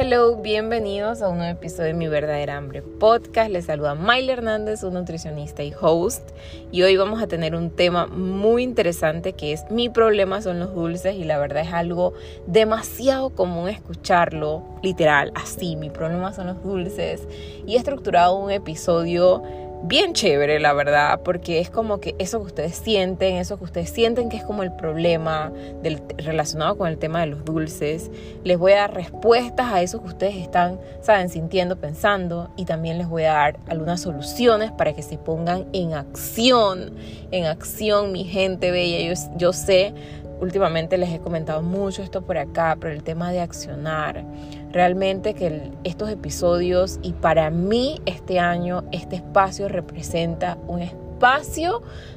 [0.00, 3.50] hello, bienvenidos a un nuevo episodio de Mi Verdadera Hambre Podcast.
[3.50, 6.26] Les saluda Maile Hernández, un nutricionista y host.
[6.72, 10.74] Y hoy vamos a tener un tema muy interesante que es mi problema son los
[10.74, 12.14] dulces y la verdad es algo
[12.46, 17.28] demasiado común escucharlo, literal, así, mi problema son los dulces.
[17.66, 19.42] Y he estructurado un episodio
[19.82, 23.90] bien chévere, la verdad, porque es como que eso que ustedes sienten, eso que ustedes
[23.90, 25.52] sienten que es como el problema
[25.82, 28.10] del, relacionado con el tema de los dulces,
[28.44, 32.98] les voy a dar respuestas a eso que ustedes están, saben, sintiendo, pensando, y también
[32.98, 36.94] les voy a dar algunas soluciones para que se pongan en acción,
[37.30, 39.94] en acción, mi gente bella, yo, yo sé
[40.40, 44.24] últimamente les he comentado mucho esto por acá, pero el tema de accionar.
[44.72, 51.09] Realmente que estos episodios y para mí este año este espacio representa un espacio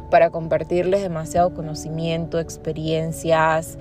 [0.09, 3.77] para compartirles demasiado conocimiento, experiencias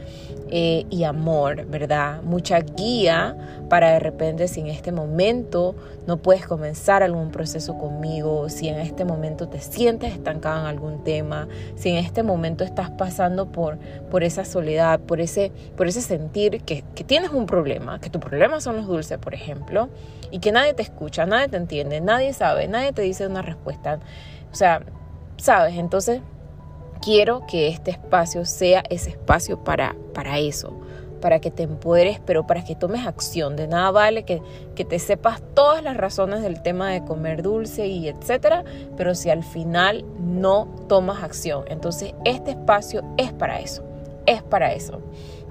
[0.51, 2.23] eh, y amor, ¿verdad?
[2.23, 3.37] Mucha guía
[3.69, 5.75] para de repente si en este momento
[6.07, 11.05] no puedes comenzar algún proceso conmigo, si en este momento te sientes estancado en algún
[11.05, 13.79] tema, si en este momento estás pasando por,
[14.11, 18.21] por esa soledad, por ese, por ese sentir que, que tienes un problema, que tu
[18.21, 19.89] problema son los dulces, por ejemplo,
[20.31, 24.01] y que nadie te escucha, nadie te entiende, nadie sabe, nadie te dice una respuesta.
[24.51, 24.83] O sea,
[25.43, 25.77] ¿sabes?
[25.77, 26.21] Entonces,
[27.03, 30.73] quiero que este espacio sea ese espacio para, para eso,
[31.21, 33.57] para que te empoderes, pero para que tomes acción.
[33.57, 34.41] De nada vale que,
[34.77, 38.63] que te sepas todas las razones del tema de comer dulce y etcétera,
[38.97, 41.65] pero si al final no tomas acción.
[41.67, 43.83] Entonces, este espacio es para eso,
[44.27, 45.01] es para eso.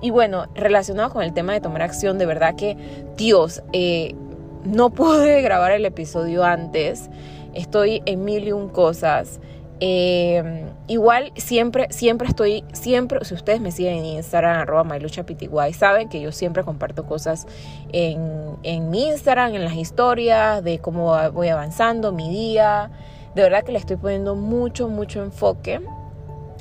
[0.02, 2.78] Y bueno, relacionado con el tema de tomar acción, de verdad que,
[3.18, 4.16] Dios, eh,
[4.64, 7.10] no pude grabar el episodio antes.
[7.54, 9.42] Estoy en mil y un cosas.
[9.84, 16.08] Eh, igual siempre, siempre estoy, siempre, si ustedes me siguen en Instagram, arroba myluchapitiguay, saben
[16.08, 17.48] que yo siempre comparto cosas
[17.92, 22.92] en, en mi Instagram, en las historias, de cómo voy avanzando, mi día.
[23.34, 25.82] De verdad que le estoy poniendo mucho, mucho enfoque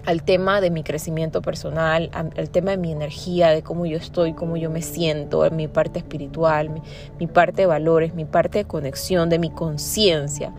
[0.06, 4.32] al tema de mi crecimiento personal, al tema de mi energía, de cómo yo estoy,
[4.32, 6.80] cómo yo me siento, mi parte espiritual, mi,
[7.18, 10.54] mi parte de valores, mi parte de conexión, de mi conciencia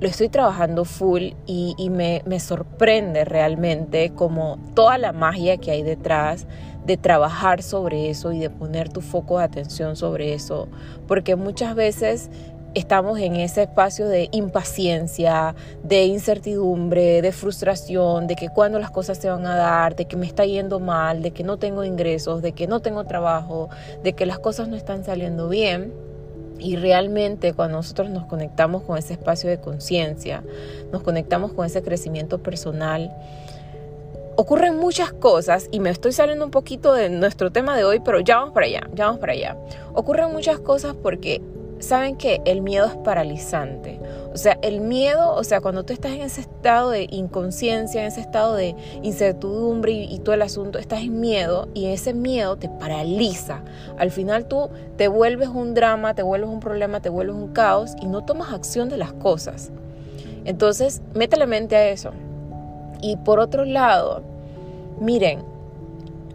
[0.00, 5.82] lo estoy trabajando full y, me, me, sorprende realmente como toda la magia que hay
[5.82, 6.46] detrás
[6.84, 10.68] de trabajar sobre eso y de poner tu foco de atención sobre eso,
[11.06, 12.30] porque muchas veces
[12.76, 19.16] estamos en ese espacio de impaciencia, de incertidumbre, de frustración, de que cuando las cosas
[19.16, 22.42] se van a dar, de que me está yendo mal, de que no tengo ingresos,
[22.42, 23.70] de que no tengo trabajo,
[24.02, 25.94] de que las cosas no están saliendo bien.
[26.58, 30.42] Y realmente cuando nosotros nos conectamos con ese espacio de conciencia,
[30.92, 33.14] nos conectamos con ese crecimiento personal,
[34.36, 38.20] ocurren muchas cosas y me estoy saliendo un poquito de nuestro tema de hoy, pero
[38.20, 39.56] ya vamos para allá, ya vamos para allá.
[39.94, 41.40] Ocurren muchas cosas porque
[41.78, 43.98] saben que el miedo es paralizante.
[44.36, 48.08] O sea, el miedo, o sea, cuando tú estás en ese estado de inconsciencia, en
[48.08, 52.68] ese estado de incertidumbre y, todo el asunto, estás en miedo y ese miedo te
[52.68, 53.62] paraliza.
[53.96, 57.92] Al final tú te vuelves un drama, te vuelves un problema, te vuelves un caos
[57.98, 59.70] y no tomas acción de las cosas.
[60.44, 62.10] Entonces, métele mente a eso.
[63.00, 64.20] Y por otro lado,
[65.00, 65.40] miren,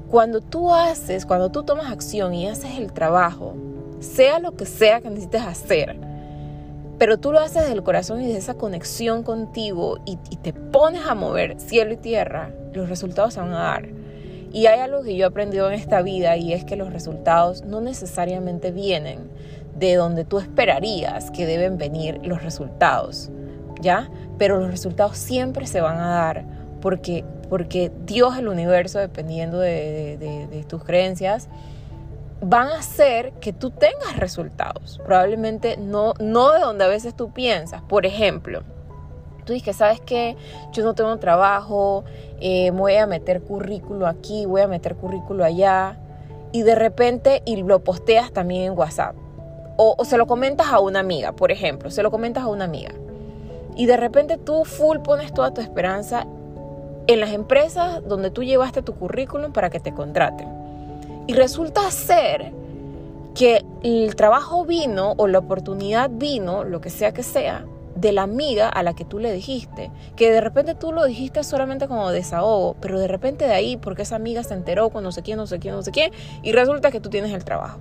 [0.09, 3.53] cuando tú haces, cuando tú tomas acción y haces el trabajo,
[3.99, 6.10] sea lo que sea que necesites hacer,
[7.01, 11.03] pero tú lo haces desde el corazón y de esa conexión contigo y, te pones
[11.07, 13.89] a mover cielo y tierra, los resultados se van a dar.
[14.53, 17.63] Y hay algo que yo he aprendido en esta vida y es que los resultados
[17.63, 19.31] no necesariamente vienen
[19.79, 23.31] de donde tú esperarías que deben venir los resultados,
[23.81, 24.11] ¿ya?
[24.37, 26.45] Pero los resultados siempre se van a dar
[26.81, 31.49] porque, porque Dios, el universo, dependiendo de, de tus creencias,
[32.41, 34.99] van a hacer que tú tengas resultados.
[35.05, 37.81] Probablemente no, no de donde a veces tú piensas.
[37.83, 38.63] Por ejemplo,
[39.45, 40.35] tú dices, ¿sabes qué?
[40.71, 42.03] Yo no tengo trabajo,
[42.39, 45.97] eh, voy a meter currículo aquí, voy a meter currículo allá.
[46.51, 49.15] Y de repente, y lo posteas también en WhatsApp.
[49.77, 52.65] O, o se lo comentas a una amiga, por ejemplo, se lo comentas a una
[52.65, 52.91] amiga.
[53.75, 56.27] Y de repente tú full pones toda tu esperanza
[57.07, 60.60] en las empresas donde tú llevaste tu currículum para que te contraten.
[61.27, 62.51] Y resulta ser
[63.35, 67.65] que el trabajo vino o la oportunidad vino, lo que sea que sea,
[67.95, 69.91] de la amiga a la que tú le dijiste.
[70.15, 74.01] Que de repente tú lo dijiste solamente como desahogo, pero de repente de ahí, porque
[74.01, 76.51] esa amiga se enteró con no sé quién, no sé quién, no sé quién, y
[76.51, 77.79] resulta que tú tienes el trabajo.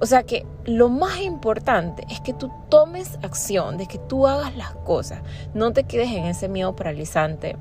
[0.00, 4.56] O sea que lo más importante es que tú tomes acción, de que tú hagas
[4.56, 5.22] las cosas,
[5.54, 7.56] no te quedes en ese miedo paralizante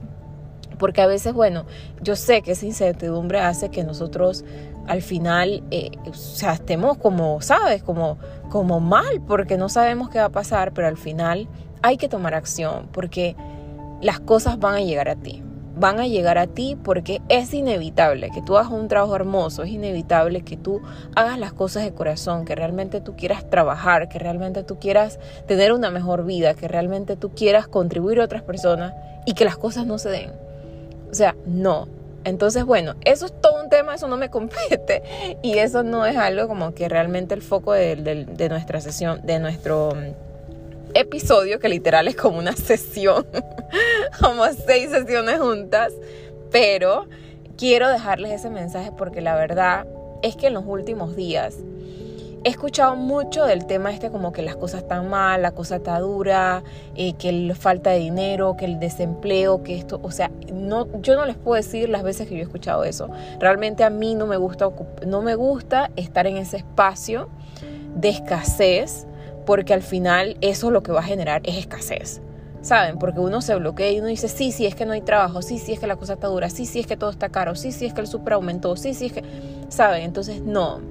[0.78, 1.66] Porque a veces, bueno,
[2.02, 4.46] yo sé que esa incertidumbre hace que nosotros
[4.88, 7.84] al final, eh, o sea, estemos como, ¿sabes?
[7.84, 8.18] Como,
[8.50, 11.48] como mal, porque no sabemos qué va a pasar, pero al final
[11.82, 13.36] hay que tomar acción, porque
[14.02, 15.44] las cosas van a llegar a ti.
[15.80, 19.70] Van a llegar a ti porque es inevitable que tú hagas un trabajo hermoso, es
[19.70, 20.82] inevitable que tú
[21.16, 25.74] hagas las cosas de corazón, que realmente tú quieras trabajar, que realmente tú quieras tener
[25.74, 28.96] una mejor vida, que realmente tú quieras contribuir a otras personas
[29.26, 30.32] y que las cosas no se den.
[31.12, 31.88] O sea, no.
[32.28, 35.02] Entonces, bueno, eso es todo un tema, eso no me compete
[35.42, 37.96] y eso no es algo como que realmente el foco de,
[38.50, 43.26] nuestra sesión, de nuestro mm, episodio, que literal es como una sesión,
[44.20, 45.94] como seis sesiones juntas,
[46.52, 47.08] pero
[47.58, 49.88] quiero dejarles ese mensaje porque la verdad
[50.22, 51.56] es que en los últimos días
[52.48, 56.00] he escuchado mucho del tema este como que las cosas están mal, la cosa está
[56.00, 56.64] dura,
[56.96, 61.18] eh, que le falta de dinero, que el desempleo, que esto, o sea, no, yo
[61.18, 63.10] no les puedo decir las veces que yo he escuchado eso.
[63.40, 64.70] Realmente a mí no me gusta,
[65.06, 67.28] no me gusta estar en ese espacio
[67.96, 69.08] de escasez,
[69.46, 72.22] porque al final eso lo que va a generar es escasez.
[72.62, 72.98] ¿Saben?
[72.98, 75.60] Porque uno se bloquea y uno dice, sí, sí, es que no hay trabajo, sí,
[75.60, 77.72] sí, es que la cosa está dura, sí, sí, es que todo está caro, sí,
[77.72, 79.24] sí, es que el super aumentó, sí, sí, es que,
[79.70, 80.04] ¿saben?
[80.04, 80.82] Entonces, no,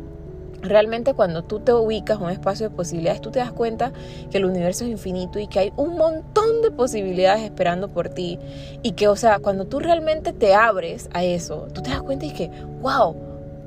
[0.63, 3.93] Realmente cuando tú te ubicas en un espacio de posibilidades, tú te das cuenta
[4.31, 8.39] que el universo es infinito y que hay un montón de posibilidades esperando por ti.
[8.83, 12.27] Y que, o sea, cuando tú realmente te abres a eso, tú te das cuenta
[12.27, 12.51] y que,
[12.81, 13.17] wow,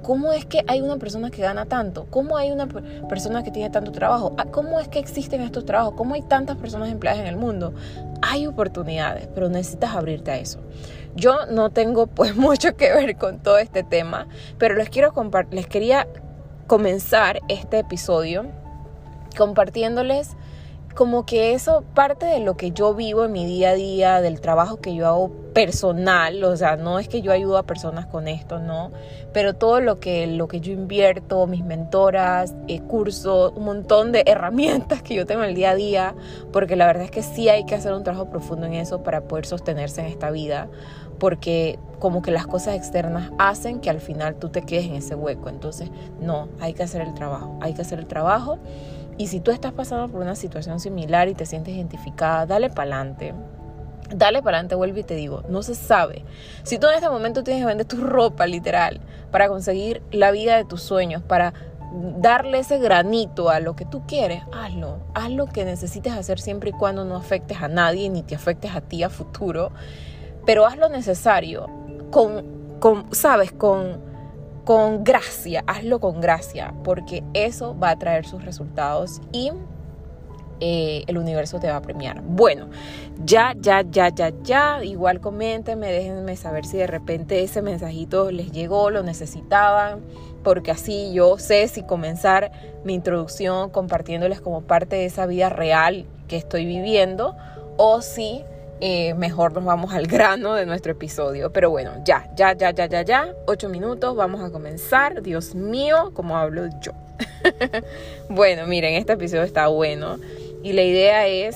[0.01, 2.07] ¿cómo es que hay una persona que gana tanto?
[2.09, 4.33] ¿Cómo hay una persona que tiene tanto trabajo?
[4.38, 5.94] Ah, ¿Cómo es que existen estos trabajos?
[5.95, 7.74] ¿Cómo hay tantas personas empleadas en el mundo?
[8.21, 10.59] Hay oportunidades, pero necesitas abrirte a eso.
[11.15, 14.27] Yo no tengo pues mucho que ver con todo este tema,
[14.57, 15.13] pero les quiero
[15.51, 16.07] les quería
[16.69, 18.45] comenzar este episodio
[19.36, 20.38] compartiéndoles
[20.94, 24.39] como que eso parte de lo que yo vivo en mi día a día, del
[24.39, 28.27] trabajo que yo hago personal, o sea, no es que yo ayudo a personas con
[28.27, 28.92] esto, no,
[29.33, 34.24] pero todo lo que, lo que yo invierto, mis mentoras, eh, cursos, un montón de
[34.27, 36.15] herramientas que yo tengo en el día a día,
[36.51, 39.22] porque la verdad es que sí hay que hacer un trabajo profundo en eso para
[39.22, 40.68] poder sostenerse en esta vida,
[41.19, 45.16] porque como que las cosas externas hacen que al final tú te quedes en ese
[45.16, 45.50] hueco.
[45.50, 45.89] Entonces,
[46.21, 48.57] no, hay que hacer el trabajo, hay que hacer el trabajo.
[49.18, 52.95] Y si tú estás pasando por una situación similar y te sientes identificada, dale para
[52.95, 53.33] adelante.
[54.16, 56.24] Dale para adelante, vuelve y te digo, no se sabe.
[56.63, 60.56] Si tú en este momento tienes que vender tu ropa, literal, para conseguir la vida
[60.56, 61.54] de tus sueños, para
[62.18, 65.00] darle ese granito a lo que tú quieres, hazlo.
[65.13, 68.75] Haz lo que necesites hacer siempre y cuando no afectes a nadie ni te afectes
[68.75, 69.72] a ti a futuro
[70.50, 71.68] pero haz lo necesario
[72.10, 74.01] con, con sabes, con,
[74.66, 79.51] con gracia, hazlo con gracia, porque eso va a traer sus resultados y
[80.60, 82.24] eh, el universo te va a premiar.
[82.24, 82.68] Bueno,
[83.24, 84.84] ya, ya, ya, ya, ya.
[84.84, 90.00] Igual coméntenme, déjenme saber si de repente ese mensajito les llegó, lo necesitaban,
[90.44, 92.51] porque así yo sé si comenzar
[92.84, 97.38] mi introducción compartiéndoles como parte de esa vida real que estoy viviendo
[97.78, 98.44] o si
[98.81, 101.52] eh, mejor nos vamos al grano de nuestro episodio.
[101.52, 103.34] Pero bueno, ya, ya, ya, ya, ya, ya.
[103.46, 105.22] Ocho minutos, vamos a comenzar.
[105.22, 106.92] Dios mío, como hablo yo.
[108.30, 110.18] bueno, miren, este episodio está bueno.
[110.64, 111.56] Y la idea es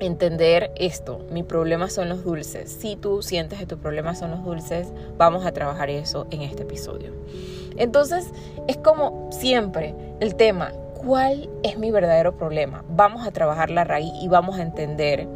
[0.00, 1.26] entender esto.
[1.30, 2.70] Mi problema son los dulces.
[2.70, 6.62] Si tú sientes que tu problema son los dulces, vamos a trabajar eso en este
[6.62, 7.12] episodio.
[7.76, 8.26] Entonces,
[8.66, 10.72] es como siempre el tema,
[11.08, 12.84] ¿cuál es mi verdadero problema?
[12.90, 15.26] Vamos a trabajar la raíz y vamos a entender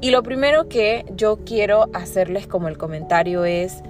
[0.00, 3.82] y lo primero que yo quiero hacerles como el comentario es,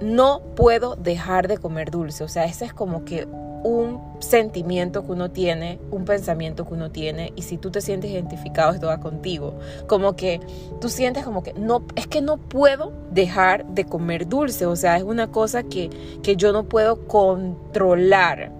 [0.00, 2.22] no puedo dejar de comer dulce.
[2.22, 3.26] O sea, ese es como que
[3.64, 8.12] un sentimiento que uno tiene, un pensamiento que uno tiene, y si tú te sientes
[8.12, 9.58] identificado, esto va contigo.
[9.88, 10.40] Como que
[10.80, 14.96] tú sientes como que no, es que no puedo dejar de comer dulce, o sea,
[14.96, 15.90] es una cosa que,
[16.22, 18.52] que yo no puedo controlar.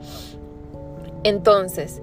[1.24, 2.02] Entonces,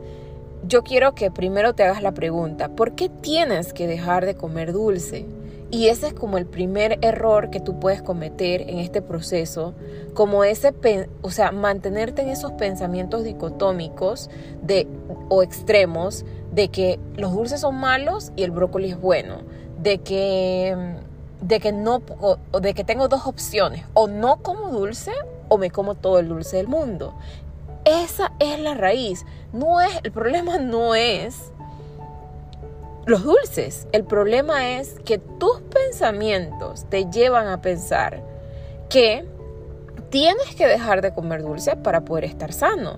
[0.67, 4.73] yo quiero que primero te hagas la pregunta, ¿por qué tienes que dejar de comer
[4.73, 5.25] dulce?
[5.71, 9.75] Y ese es como el primer error que tú puedes cometer en este proceso,
[10.15, 10.73] como ese,
[11.21, 14.31] o sea, mantenerte en esos pensamientos dicotómicos
[14.63, 14.87] de,
[15.29, 19.41] o extremos de que los dulces son malos y el brócoli es bueno,
[19.79, 20.75] de que,
[21.41, 25.11] de que no, o de que tengo dos opciones, o no como dulce
[25.49, 27.13] o me como todo el dulce del mundo.
[27.85, 29.25] Esa es la raíz.
[29.53, 31.51] No es, el problema no es
[33.05, 33.87] los dulces.
[33.91, 38.21] El problema es que tus pensamientos te llevan a pensar
[38.89, 39.25] que
[40.09, 42.97] tienes que dejar de comer dulce para poder estar sano.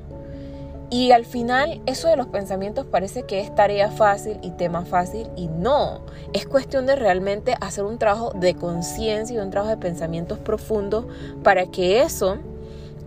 [0.89, 5.29] Y al final eso de los pensamientos parece que es tarea fácil y tema fácil
[5.37, 6.01] y no.
[6.33, 11.05] Es cuestión de realmente hacer un trabajo de conciencia y un trabajo de pensamientos profundos
[11.43, 12.39] para que eso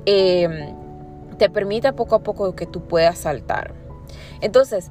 [0.07, 0.73] eh,
[1.35, 3.75] te permita poco a poco que tú puedas saltar.
[4.41, 4.91] Entonces,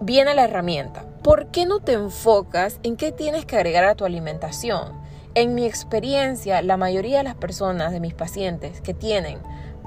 [0.00, 1.04] viene la herramienta.
[1.22, 4.92] ¿Por qué no te enfocas en qué tienes que agregar a tu alimentación?
[5.34, 9.38] En mi experiencia, la mayoría de las personas, de mis pacientes que tienen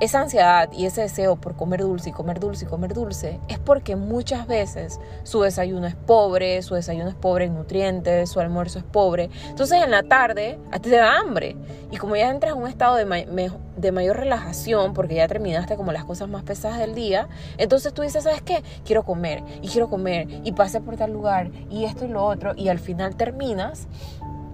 [0.01, 3.59] esa ansiedad y ese deseo por comer dulce y comer dulce y comer dulce es
[3.59, 8.79] porque muchas veces su desayuno es pobre, su desayuno es pobre en nutrientes, su almuerzo
[8.79, 9.29] es pobre.
[9.47, 11.55] Entonces en la tarde a ti te da hambre.
[11.91, 16.05] Y como ya entras en un estado de, mayor relajación, porque ya terminaste como las
[16.05, 17.27] cosas más pesadas del día,
[17.59, 18.63] entonces tú dices, ¿sabes qué?
[18.83, 22.53] Quiero comer y quiero comer y pasé por tal lugar y esto y lo otro.
[22.55, 23.87] Y al final terminas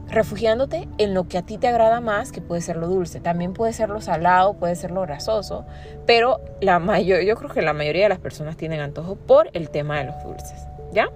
[0.09, 3.53] refugiándote en lo que a ti te agrada más, que puede ser lo dulce, también
[3.53, 5.65] puede ser lo salado, puede ser lo grasoso,
[6.05, 9.69] pero la mayor, yo creo que la mayoría de las personas tienen antojo por el
[9.69, 11.09] tema de los dulces, ¿ya?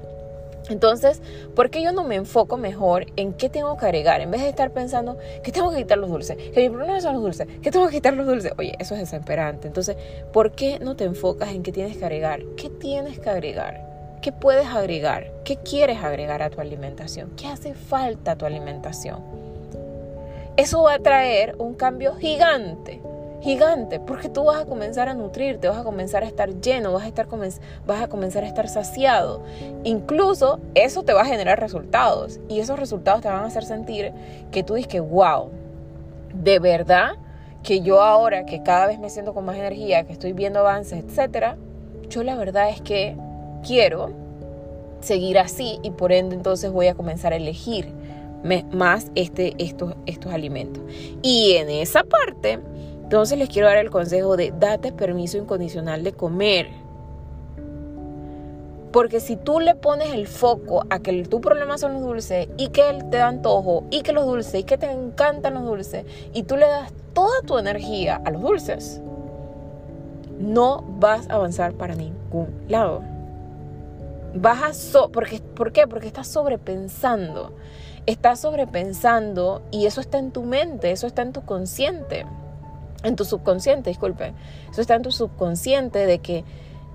[0.70, 1.22] Entonces,
[1.56, 4.22] ¿por qué yo no me enfoco mejor en qué tengo que agregar?
[4.22, 7.16] En vez de estar pensando que tengo que quitar los dulces, que mi problema son
[7.16, 8.54] los dulces, que tengo que quitar los dulces.
[8.58, 9.68] Oye, eso es desesperante.
[9.68, 9.98] Entonces,
[10.32, 12.42] ¿por qué no te enfocas en qué tienes que agregar?
[12.56, 13.91] ¿Qué tienes que agregar?
[14.22, 15.32] ¿Qué puedes agregar?
[15.44, 17.32] ¿Qué quieres agregar a tu alimentación?
[17.36, 19.20] ¿Qué hace falta a tu alimentación?
[20.58, 23.02] Eso va a traer un cambio gigante,
[23.42, 27.06] gigante, porque tú vas a comenzar a nutrirte, vas a comenzar a estar lleno, vas
[27.06, 27.28] a, estar,
[27.88, 29.42] vas a comenzar a estar saciado.
[29.84, 34.14] Incluso eso te va a generar resultados y esos resultados te van a hacer sentir
[34.52, 35.50] que tú dices que, wow,
[36.36, 37.14] de verdad
[37.64, 41.04] que yo ahora que cada vez me siento con más energía, que estoy viendo avances,
[41.04, 41.58] etcétera,
[42.08, 43.16] yo la verdad es que
[43.66, 44.12] quiero
[45.02, 47.92] seguir así y por ende entonces voy a comenzar a elegir
[48.72, 49.94] más este, estos,
[50.32, 50.84] alimentos.
[51.22, 52.60] Y en esa parte,
[53.04, 56.68] entonces les quiero dar el consejo de date permiso incondicional de comer.
[58.92, 62.70] Porque si tú le pones el foco a que tu problema son los dulces y
[62.70, 66.06] que él te da antojo y que los dulces y que te encantan los dulces
[66.34, 69.02] y tú le das toda tu energía a los dulces,
[70.40, 73.11] no vas a avanzar para ningún lado.
[74.34, 75.88] Vas a so porque, ¿Por qué?
[75.88, 77.54] Porque estás sobrepensando.
[78.06, 82.26] Estás sobrepensando y eso está en tu mente, eso está en tu consciente.
[83.04, 84.34] En tu subconsciente, disculpe.
[84.72, 86.44] Eso está en tu subconsciente de que,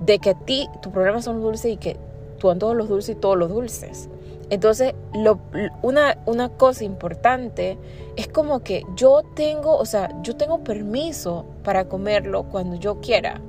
[0.01, 1.97] de que a ti tu problema son los dulces y que
[2.39, 4.09] tú todos los dulces y todos los dulces.
[4.49, 5.41] Entonces, lo,
[5.83, 7.77] una, una cosa importante
[8.15, 13.41] es como que yo tengo, o sea, yo tengo permiso para comerlo cuando yo quiera.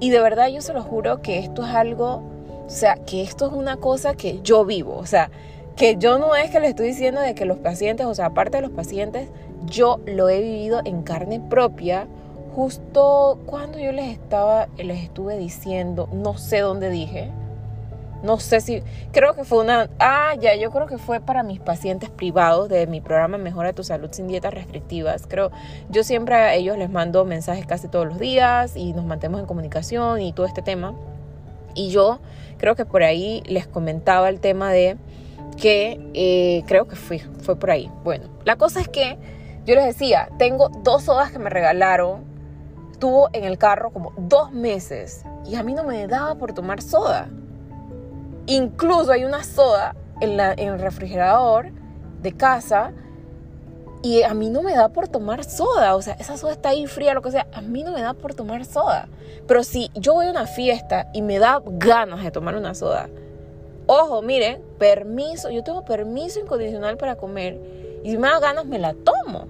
[0.00, 2.22] Y de verdad yo se lo juro que esto es algo
[2.72, 4.96] o sea, que esto es una cosa que yo vivo.
[4.96, 5.30] O sea,
[5.76, 8.56] que yo no es que le estoy diciendo de que los pacientes, o sea, aparte
[8.56, 9.28] de los pacientes,
[9.66, 12.06] yo lo he vivido en carne propia.
[12.54, 17.30] Justo cuando yo les estaba, les estuve diciendo, no sé dónde dije,
[18.22, 21.60] no sé si, creo que fue una, ah, ya, yo creo que fue para mis
[21.60, 25.26] pacientes privados de mi programa Mejora tu Salud sin dietas restrictivas.
[25.28, 25.50] Creo,
[25.90, 29.46] yo siempre a ellos les mando mensajes casi todos los días y nos mantenemos en
[29.46, 30.94] comunicación y todo este tema.
[31.74, 32.20] Y yo
[32.58, 34.96] creo que por ahí les comentaba el tema de
[35.60, 37.20] que eh, creo que fue
[37.58, 37.90] por ahí.
[38.04, 39.18] Bueno, la cosa es que
[39.64, 42.24] yo les decía, tengo dos sodas que me regalaron,
[42.98, 46.82] tuvo en el carro como dos meses y a mí no me daba por tomar
[46.82, 47.28] soda.
[48.46, 51.70] Incluso hay una soda en, la, en el refrigerador
[52.22, 52.92] de casa
[54.02, 56.86] y a mí no me da por tomar soda, o sea, esa soda está ahí
[56.88, 59.08] fría, lo que sea, a mí no me da por tomar soda.
[59.46, 63.08] Pero si yo voy a una fiesta y me da ganas de tomar una soda,
[63.86, 67.60] ojo, miren, permiso, yo tengo permiso incondicional para comer
[68.02, 69.46] y si me da ganas me la tomo.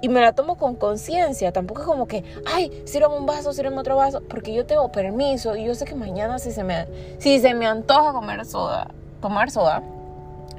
[0.00, 3.78] Y me la tomo con conciencia, tampoco es como que, ay, sírvame un vaso, sírvame
[3.78, 6.88] otro vaso, porque yo tengo permiso y yo sé que mañana si se me,
[7.18, 8.88] si se me antoja comer soda,
[9.20, 9.80] tomar soda,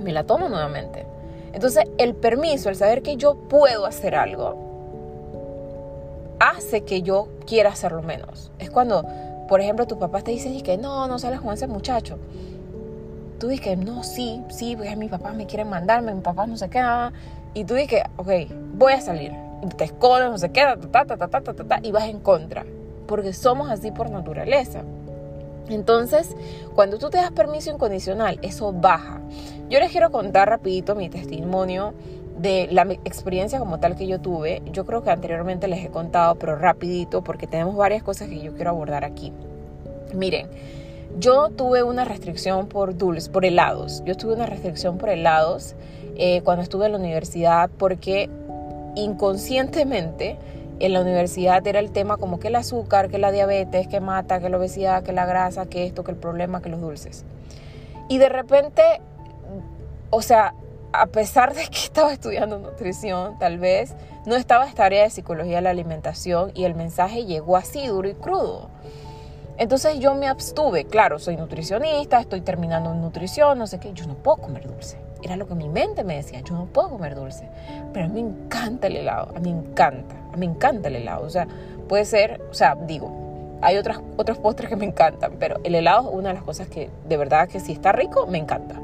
[0.02, 1.13] me la tomo nuevamente.
[1.54, 4.74] Entonces, el permiso, el saber que yo puedo hacer algo,
[6.40, 8.52] hace que yo quiera hacerlo menos.
[8.60, 9.06] Es cuando,
[9.48, 12.18] por ejemplo, tus papás te dicen que no, no sales con ese muchacho.
[13.40, 16.70] Tú dices, no, sí, sí, porque mis papás me quieren mandarme, mis papás no se
[16.70, 17.14] quedan.
[17.54, 18.30] Y tú dices, ok,
[18.74, 19.34] voy a salir.
[19.62, 22.20] Y te escondes, no se queda, ta, ta, ta, ta, ta, ta, y vas en
[22.20, 22.66] contra.
[23.08, 24.82] Porque somos así por naturaleza.
[25.70, 26.36] Entonces,
[26.76, 29.22] cuando tú te das permiso incondicional, eso baja.
[29.70, 31.94] Yo les quiero contar rapidito mi testimonio
[32.38, 34.62] de la experiencia como tal que yo tuve.
[34.72, 38.54] Yo creo que anteriormente les he contado, pero rapidito porque tenemos varias cosas que yo
[38.54, 39.32] quiero abordar aquí.
[40.14, 40.48] Miren,
[41.20, 44.04] yo tuve una restricción por dulces, por helados.
[44.06, 45.76] Yo tuve una restricción por helados
[46.16, 48.30] eh, cuando estuve en la universidad porque
[48.96, 50.38] inconscientemente
[50.80, 54.40] en la universidad era el tema como que el azúcar, que la diabetes, que mata,
[54.40, 57.26] que la obesidad, que la grasa, que esto, que el problema, que los dulces.
[58.10, 58.82] Y de repente,
[60.10, 60.54] o sea,
[60.92, 65.58] a pesar de que estaba estudiando nutrición, tal vez no estaba esta área de psicología
[65.58, 68.70] de la alimentación y el mensaje llegó así, duro y crudo.
[69.58, 74.08] Entonces yo me abstuve, claro, soy nutricionista, estoy terminando en nutrición, no sé qué, yo
[74.08, 74.98] no puedo comer dulce.
[75.22, 77.48] Era lo que mi mente me decía, yo no puedo comer dulce.
[77.94, 81.26] Pero a mí me encanta el helado, a mí me encanta, me encanta el helado.
[81.26, 81.48] O sea,
[81.88, 86.10] puede ser, o sea, digo, hay otras, otros postres que me encantan, pero el helado
[86.10, 88.76] es una de las cosas que de verdad que si está rico, me encanta.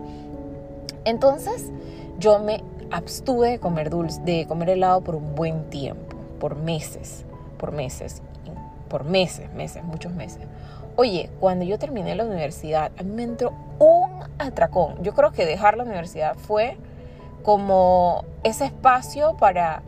[1.05, 1.71] Entonces
[2.17, 7.25] yo me abstuve de comer dulce, de comer helado por un buen tiempo, por meses,
[7.57, 8.21] por meses,
[8.87, 10.39] por meses, meses, muchos meses.
[10.95, 15.01] Oye, cuando yo terminé la universidad, a mí me entró un atracón.
[15.03, 16.77] Yo creo que dejar la universidad fue
[17.43, 19.81] como ese espacio para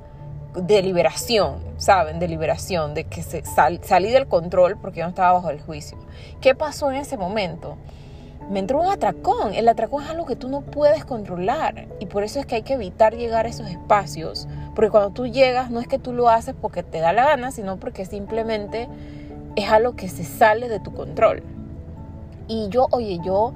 [0.55, 2.20] de liberación, ¿saben?
[2.20, 5.98] De liberación, de que se salí del control porque yo no estaba bajo el juicio.
[6.41, 7.77] ¿Qué pasó en ese momento?
[8.50, 9.53] Me entró un atracón.
[9.53, 12.63] El atracón es algo que tú no puedes controlar y por eso es que hay
[12.63, 16.29] que evitar llegar a esos espacios, porque cuando tú llegas no es que tú lo
[16.29, 18.89] haces porque te da la gana, sino porque simplemente
[19.55, 21.43] es algo que se sale de tu control.
[22.48, 23.53] Y yo, oye, yo,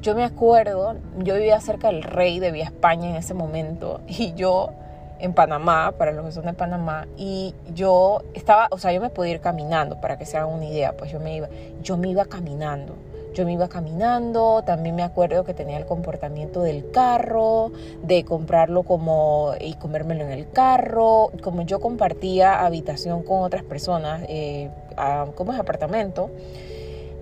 [0.00, 4.32] yo me acuerdo, yo vivía cerca del rey de Vía España en ese momento y
[4.32, 4.70] yo
[5.18, 9.10] en Panamá, para los que son de Panamá, y yo estaba, o sea, yo me
[9.10, 11.48] podía ir caminando, para que se hagan una idea, pues yo me iba,
[11.82, 12.94] yo me iba caminando.
[13.34, 17.70] Yo me iba caminando, también me acuerdo que tenía el comportamiento del carro,
[18.02, 21.30] de comprarlo como y comérmelo en el carro.
[21.40, 24.70] Como yo compartía habitación con otras personas, eh,
[25.36, 26.30] como es apartamento,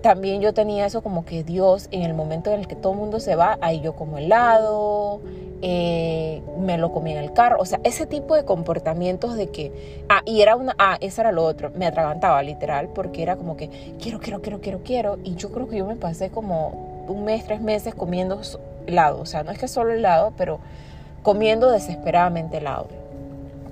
[0.06, 2.98] también yo tenía eso como que Dios, en el momento en el que todo el
[3.00, 5.20] mundo se va, ahí yo como helado,
[5.62, 10.04] eh, me lo comí en el carro, o sea, ese tipo de comportamientos de que,
[10.08, 13.56] ah, y era una, ah, eso era lo otro, me atragantaba literal, porque era como
[13.56, 13.68] que
[14.00, 17.44] quiero, quiero, quiero, quiero, quiero, y yo creo que yo me pasé como un mes,
[17.44, 18.40] tres meses comiendo
[18.86, 20.60] helado, o sea, no es que solo helado, pero
[21.24, 22.86] comiendo desesperadamente helado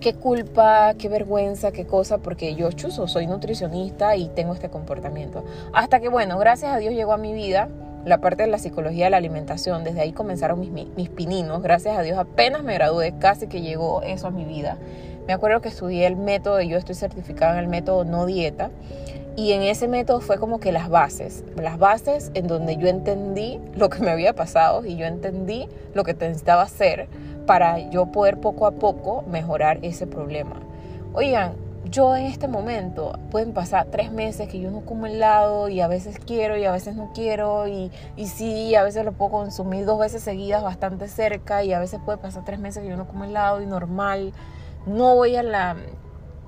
[0.05, 5.47] qué culpa, qué vergüenza, qué cosa, porque yo chuzo, soy nutricionista y tengo este comportamiento.
[5.73, 7.71] Hasta que, bueno, gracias a Dios llegó a mi vida
[8.05, 9.83] la parte de la psicología de la alimentación.
[9.83, 11.63] Desde ahí comenzaron mis, mis pininos.
[11.63, 14.77] Gracias a Dios apenas me gradué, casi que llegó eso a mi vida.
[15.27, 18.69] Me acuerdo que estudié el método, yo estoy certificada en el método no dieta.
[19.37, 23.59] Y en ese método fue como que las bases, las bases en donde yo entendí
[23.75, 27.09] lo que me había pasado y yo entendí lo que necesitaba hacer
[27.47, 30.61] para yo poder poco a poco mejorar ese problema.
[31.13, 31.55] Oigan,
[31.91, 35.87] yo en este momento pueden pasar tres meses que yo no como helado y a
[35.87, 39.85] veces quiero y a veces no quiero y, y sí, a veces lo puedo consumir
[39.85, 43.07] dos veces seguidas bastante cerca y a veces puede pasar tres meses que yo no
[43.07, 44.33] como helado y normal.
[44.87, 45.77] No voy a la,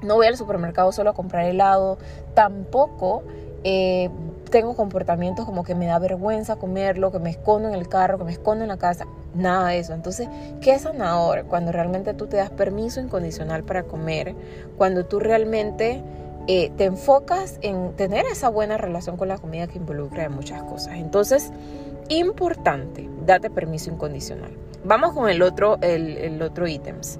[0.03, 1.99] no voy al supermercado solo a comprar helado.
[2.35, 3.23] Tampoco
[3.63, 4.11] eh,
[4.51, 8.25] tengo comportamientos como que me da vergüenza comerlo, que me escondo en el carro, que
[8.25, 9.93] me escondo en la casa, nada de eso.
[9.93, 10.29] Entonces,
[10.61, 11.45] ¿qué es sanador?
[11.47, 14.35] Cuando realmente tú te das permiso incondicional para comer,
[14.77, 16.03] cuando tú realmente
[16.47, 20.95] eh, te enfocas en tener esa buena relación con la comida que involucra muchas cosas.
[20.95, 21.51] Entonces,
[22.09, 24.51] importante, date permiso incondicional.
[24.85, 27.19] Vamos con el otro, el, el otro ítems.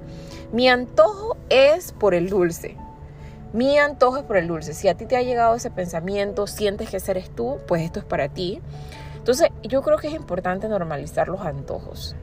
[0.53, 2.77] Mi antojo es por el dulce.
[3.57, 4.75] Mi antojo es por el dulce.
[4.75, 8.05] Si a ti te ha llegado ese pensamiento, sientes que eres tú, pues esto es
[8.05, 8.61] para ti.
[9.15, 12.15] Entonces, yo creo que es importante normalizar los antojos.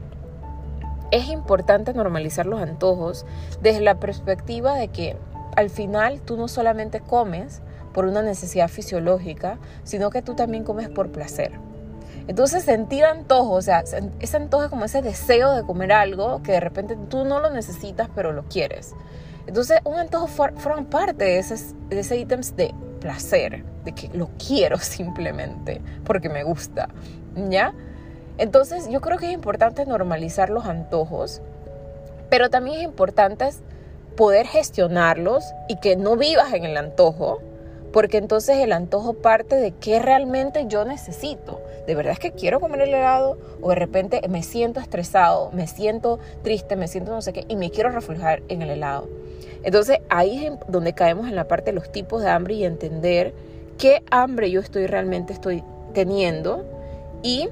[1.11, 3.25] Es importante normalizar los antojos
[3.61, 5.17] desde la perspectiva de que
[5.57, 7.61] al final tú no solamente comes
[7.93, 11.51] por una necesidad fisiológica, sino que tú también comes por placer.
[12.29, 13.83] Entonces sentir antojo, o sea,
[14.21, 17.49] ese antojo es como ese deseo de comer algo que de repente tú no lo
[17.49, 18.95] necesitas, pero lo quieres.
[19.47, 21.55] Entonces, un antojo forma parte de ese,
[21.89, 26.89] de ese ítems de placer, de que lo quiero simplemente porque me gusta,
[27.49, 27.73] ¿ya?
[28.37, 31.41] Entonces, yo creo que es importante normalizar los antojos,
[32.29, 33.49] pero también es importante
[34.15, 37.41] poder gestionarlos y que no vivas en el antojo,
[37.93, 41.61] porque entonces el antojo parte de qué realmente yo necesito.
[41.87, 43.37] ¿De verdad es que quiero comer el helado?
[43.61, 47.55] O de repente me siento estresado, me siento triste, me siento no sé qué y
[47.55, 49.07] me quiero reflejar en el helado.
[49.63, 53.33] Entonces ahí es donde caemos en la parte de los tipos de hambre y entender
[53.77, 56.65] qué hambre yo estoy realmente estoy teniendo
[57.23, 57.49] y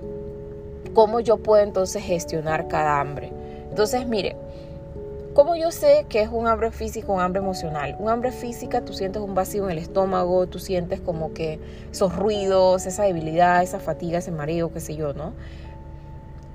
[0.93, 3.31] cómo yo puedo entonces gestionar cada hambre.
[3.69, 4.35] Entonces, mire,
[5.33, 7.95] ¿cómo yo sé que es un hambre físico, un hambre emocional?
[7.97, 11.59] Un hambre física, tú sientes un vacío en el estómago, tú sientes como que
[11.91, 15.33] esos ruidos, esa debilidad, esa fatiga, ese mareo, qué sé yo, ¿no?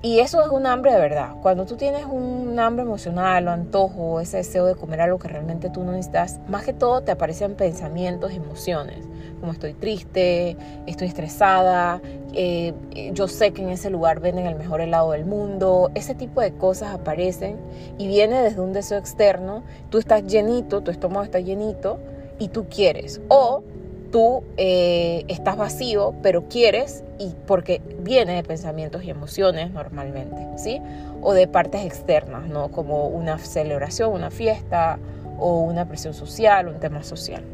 [0.01, 1.35] Y eso es un hambre de verdad.
[1.43, 5.71] Cuando tú tienes un hambre emocional o antojo, ese deseo de comer algo que realmente
[5.71, 9.05] tú no necesitas, más que todo te aparecen pensamientos, emociones,
[9.41, 10.57] como estoy triste,
[10.87, 12.01] estoy estresada,
[12.33, 12.75] eh,
[13.13, 16.53] yo sé que en ese lugar venden el mejor helado del mundo, ese tipo de
[16.53, 17.57] cosas aparecen
[17.99, 21.99] y viene desde un deseo externo, tú estás llenito, tu estómago está llenito
[22.39, 23.21] y tú quieres.
[23.27, 23.65] O
[24.11, 30.81] tú eh, estás vacío, pero quieres y porque viene de pensamientos y emociones normalmente, ¿sí?
[31.21, 32.71] O de partes externas, ¿no?
[32.71, 34.99] Como una celebración, una fiesta
[35.39, 37.45] o una presión social, un tema social.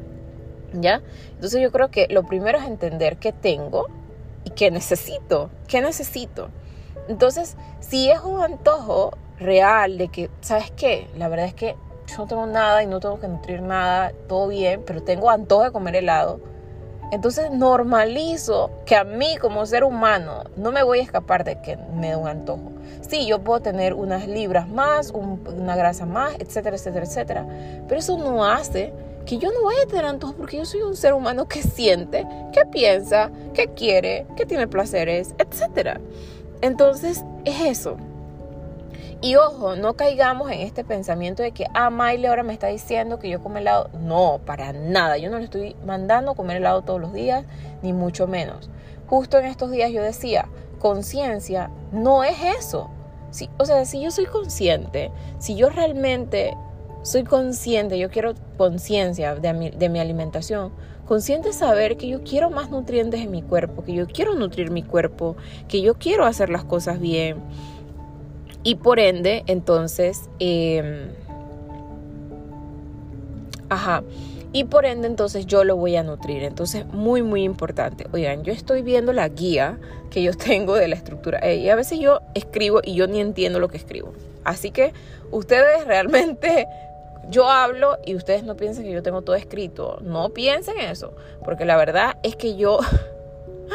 [0.73, 1.03] ¿Ya?
[1.35, 3.87] Entonces yo creo que lo primero es entender qué tengo
[4.45, 6.49] y qué necesito, qué necesito.
[7.09, 11.07] Entonces, si es un antojo real de que, ¿sabes qué?
[11.17, 14.49] La verdad es que yo no tengo nada y no tengo que nutrir nada, todo
[14.49, 16.41] bien, pero tengo antojo de comer helado.
[17.11, 21.77] Entonces normalizo que a mí como ser humano no me voy a escapar de que
[21.77, 22.73] me dé un antojo.
[23.09, 27.47] Sí, yo puedo tener unas libras más, una grasa más, etcétera, etcétera, etcétera.
[27.87, 28.93] Pero eso no hace
[29.27, 32.27] que yo no vaya a tener antojo porque yo soy un ser humano que siente,
[32.53, 36.01] que piensa, que quiere, que tiene placeres, etcétera.
[36.63, 37.97] Entonces es eso.
[39.25, 43.19] Y ojo, no caigamos en este pensamiento de que, ah, Miley ahora me está diciendo
[43.19, 43.89] que yo come helado.
[43.99, 45.17] No, para nada.
[45.17, 47.47] Yo no le estoy mandando comer helado todos los días,
[47.83, 48.69] ni mucho menos.
[49.07, 50.47] Justo en estos días yo decía,
[50.79, 52.91] conciencia no es eso.
[53.31, 56.55] Sí, o sea, si yo soy consciente, si yo realmente
[57.01, 60.71] soy consciente, yo quiero conciencia de mi, de mi alimentación,
[61.07, 64.83] consciente saber que yo quiero más nutrientes en mi cuerpo, que yo quiero nutrir mi
[64.83, 65.35] cuerpo,
[65.67, 67.43] que yo quiero hacer las cosas bien
[68.65, 71.11] y por ende, entonces, em,
[73.69, 74.03] ajá,
[74.55, 76.45] y por ende entonces yo lo voy a nutrir.
[76.45, 78.07] Entonces, muy, muy importante.
[78.13, 79.79] Oigan, yo estoy viendo la guía
[80.11, 83.21] que yo tengo de la estructura eh, y a veces yo escribo y yo ni
[83.21, 84.15] entiendo lo que escribo.
[84.45, 84.95] Así que
[85.31, 86.67] ustedes realmente,
[87.29, 89.99] yo hablo y ustedes no piensen que yo tengo todo escrito.
[90.03, 91.13] No piensen eso,
[91.45, 92.79] porque la verdad es que yo,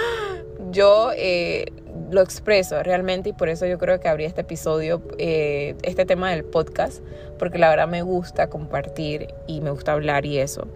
[0.72, 1.66] yo eh,
[2.12, 6.32] lo expreso realmente y por eso yo creo que abrí este episodio, eh, este tema
[6.32, 7.04] del podcast,
[7.38, 10.68] porque la verdad me gusta compartir y me gusta hablar y eso.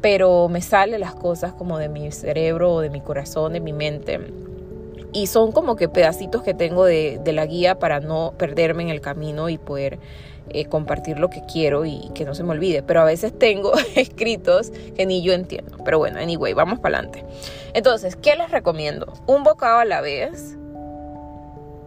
[0.00, 3.72] Pero me salen las cosas como de mi cerebro o de mi corazón, de mi
[3.72, 4.20] mente.
[5.12, 8.88] Y son como que pedacitos que tengo de, de la guía para no perderme en
[8.90, 9.98] el camino y poder
[10.50, 12.82] eh, compartir lo que quiero y que no se me olvide.
[12.82, 15.78] Pero a veces tengo escritos que ni yo entiendo.
[15.84, 17.24] Pero bueno, anyway, vamos para adelante.
[17.72, 19.12] Entonces, ¿qué les recomiendo?
[19.26, 20.56] Un bocado a la vez.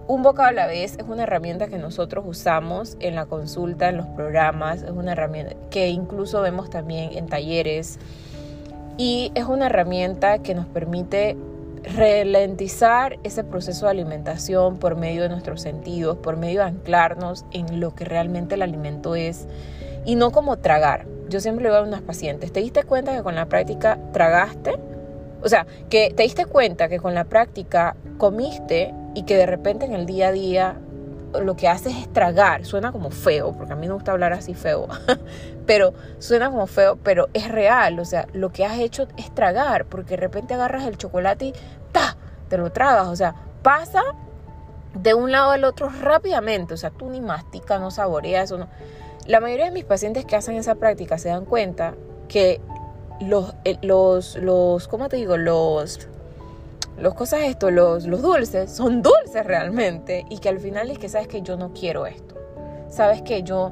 [0.07, 3.97] Un bocado a la vez es una herramienta que nosotros usamos en la consulta, en
[3.97, 4.83] los programas.
[4.83, 7.99] Es una herramienta que incluso vemos también en talleres.
[8.97, 11.37] Y es una herramienta que nos permite
[11.83, 17.79] ralentizar ese proceso de alimentación por medio de nuestros sentidos, por medio de anclarnos en
[17.79, 19.47] lo que realmente el alimento es
[20.05, 21.05] y no como tragar.
[21.29, 24.77] Yo siempre le digo a unas pacientes, ¿te diste cuenta que con la práctica tragaste?
[25.41, 29.85] O sea, que te diste cuenta que con la práctica comiste y que de repente
[29.85, 30.77] en el día a día
[31.33, 32.65] lo que haces es tragar.
[32.65, 34.87] Suena como feo, porque a mí me gusta hablar así feo,
[35.65, 37.99] pero suena como feo, pero es real.
[37.99, 41.53] O sea, lo que has hecho es tragar, porque de repente agarras el chocolate y
[41.91, 42.17] ¡ta!
[42.49, 43.07] te lo tragas.
[43.07, 44.01] O sea, pasa
[44.93, 46.73] de un lado al otro rápidamente.
[46.73, 48.51] O sea, tú ni masticas, no saboreas.
[48.51, 48.67] no.
[49.25, 51.95] La mayoría de mis pacientes que hacen esa práctica se dan cuenta
[52.29, 52.61] que
[53.19, 55.37] los, eh, los, los ¿cómo te digo?
[55.37, 56.07] Los
[56.97, 61.09] los cosas esto, los, los dulces, son dulces realmente y que al final es que
[61.09, 62.35] sabes que yo no quiero esto.
[62.89, 63.71] Sabes que yo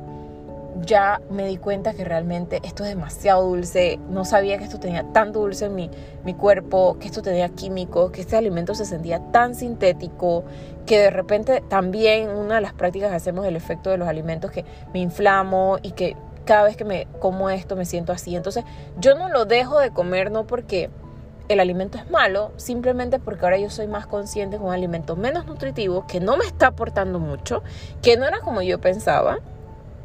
[0.81, 5.03] ya me di cuenta que realmente esto es demasiado dulce, no sabía que esto tenía
[5.13, 5.89] tanto dulce en mi,
[6.23, 10.43] mi cuerpo, que esto tenía químicos, que este alimento se sentía tan sintético,
[10.85, 14.51] que de repente también una de las prácticas que hacemos el efecto de los alimentos
[14.51, 18.35] que me inflamo y que cada vez que me como esto me siento así.
[18.35, 18.63] Entonces
[18.99, 20.89] yo no lo dejo de comer no porque
[21.47, 25.45] el alimento es malo, simplemente porque ahora yo soy más consciente con un alimento menos
[25.45, 27.63] nutritivo, que no me está aportando mucho,
[28.01, 29.39] que no era como yo pensaba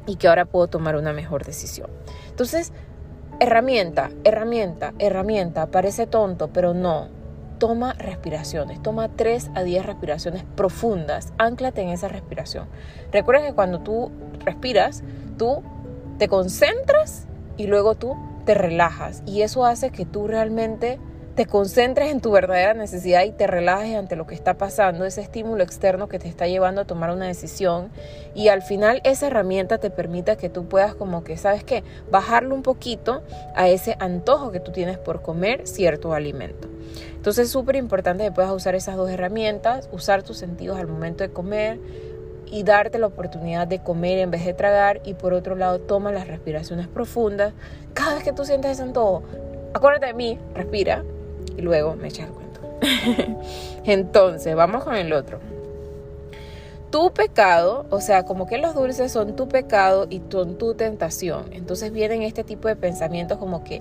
[0.06, 1.88] y que ahora puedo tomar una mejor decisión.
[2.28, 2.72] Entonces,
[3.38, 7.08] herramienta, herramienta, herramienta, parece tonto, pero no.
[7.58, 12.68] Toma respiraciones, toma 3 a 10 respiraciones profundas, anclate en esa respiración.
[13.12, 14.10] Recuerda que cuando tú
[14.42, 15.04] respiras,
[15.36, 15.62] tú
[16.16, 17.26] te concentras
[17.58, 20.98] y luego tú te relajas y eso hace que tú realmente
[21.36, 25.20] te concentres en tu verdadera necesidad y te relajes ante lo que está pasando, ese
[25.20, 27.90] estímulo externo que te está llevando a tomar una decisión
[28.34, 31.84] y al final esa herramienta te permita que tú puedas como que, ¿sabes qué?
[32.10, 33.22] Bajarlo un poquito
[33.54, 36.68] a ese antojo que tú tienes por comer cierto alimento.
[37.14, 41.22] Entonces es súper importante que puedas usar esas dos herramientas, usar tus sentidos al momento
[41.22, 41.78] de comer
[42.50, 46.10] y darte la oportunidad de comer en vez de tragar y por otro lado toma
[46.10, 47.52] las respiraciones profundas.
[47.94, 49.22] Cada vez que tú sientes ese antojo,
[49.72, 51.04] acuérdate de mí, respira
[51.60, 52.60] y luego me echas el cuento.
[53.84, 55.38] Entonces, vamos con el otro
[56.90, 61.52] tu pecado, o sea, como que los dulces son tu pecado y son tu tentación.
[61.52, 63.80] Entonces vienen este tipo de pensamientos como que,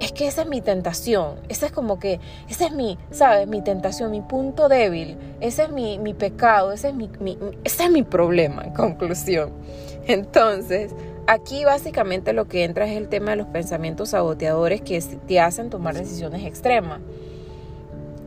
[0.00, 3.46] es que esa es mi tentación, esa es como que, ese es mi, ¿sabes?
[3.46, 7.08] Mi tentación, mi punto débil, ese es mi, mi pecado, ese es mi,
[7.64, 9.52] ese es mi problema, en conclusión.
[10.06, 10.92] Entonces,
[11.28, 15.68] aquí básicamente lo que entra es el tema de los pensamientos saboteadores que te hacen
[15.68, 17.00] tomar decisiones extremas.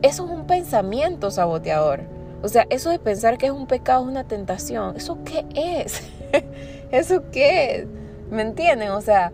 [0.02, 2.00] Eso es un pensamiento saboteador.
[2.42, 6.02] O sea, eso de pensar que es un pecado, es una tentación, ¿eso qué es?
[6.90, 7.86] ¿Eso qué es?
[8.30, 8.90] ¿Me entienden?
[8.90, 9.32] O sea,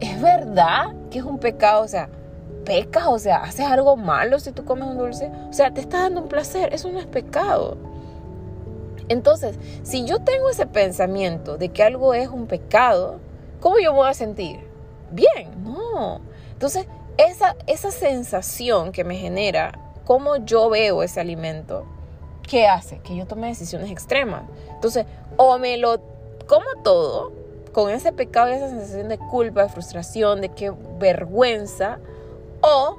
[0.00, 1.82] ¿es verdad que es un pecado?
[1.82, 2.08] O sea,
[2.64, 5.30] pecas, o sea, haces algo malo si tú comes un dulce.
[5.48, 7.76] O sea, te está dando un placer, eso no es pecado.
[9.08, 13.18] Entonces, si yo tengo ese pensamiento de que algo es un pecado,
[13.60, 14.60] ¿cómo yo voy a sentir?
[15.10, 16.20] Bien, no.
[16.52, 16.86] Entonces,
[17.16, 21.84] esa, esa sensación que me genera, cómo yo veo ese alimento,
[22.48, 22.98] ¿qué hace?
[22.98, 24.44] Que yo tome decisiones extremas.
[24.70, 26.00] Entonces, o me lo
[26.46, 27.32] como todo,
[27.72, 31.98] con ese pecado y esa sensación de culpa, de frustración, de qué vergüenza,
[32.60, 32.96] o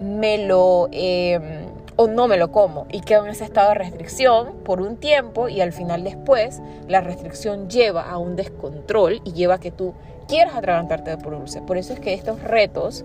[0.00, 0.88] me lo...
[0.92, 4.96] Em, o no me lo como y quedo en ese estado de restricción por un
[4.96, 9.70] tiempo y al final después la restricción lleva a un descontrol y lleva a que
[9.70, 9.94] tú
[10.28, 11.60] quieras atragantarte por dulce.
[11.62, 13.04] Por eso es que estos retos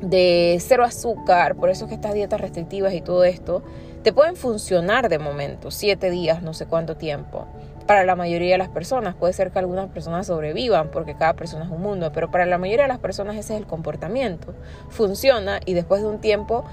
[0.00, 3.62] de cero azúcar, por eso es que estas dietas restrictivas y todo esto,
[4.02, 7.46] te pueden funcionar de momento, siete días, no sé cuánto tiempo.
[7.86, 11.64] Para la mayoría de las personas, puede ser que algunas personas sobrevivan porque cada persona
[11.64, 14.54] es un mundo, pero para la mayoría de las personas ese es el comportamiento.
[14.90, 16.64] Funciona y después de un tiempo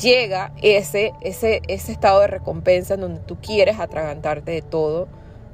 [0.00, 5.08] llega ese, ese, ese estado de recompensa en donde tú quieres atragantarte de todo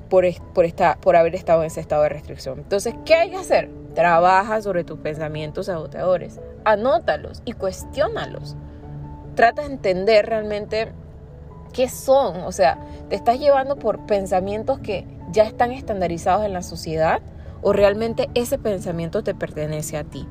[0.09, 0.67] por, por,
[1.01, 2.59] por haber estado en ese estado de restricción.
[2.59, 3.71] Entonces, ¿qué hay que hacer?
[3.95, 8.57] Trabaja sobre tus pensamientos agotadores, anótalos y cuestiónalos
[9.35, 10.93] trata de entender realmente
[11.73, 12.43] qué son.
[12.43, 17.21] O sea, te estás llevando por pensamientos que ya están estandarizados en la sociedad
[17.63, 20.27] o realmente ese pensamiento te pertenece a ti.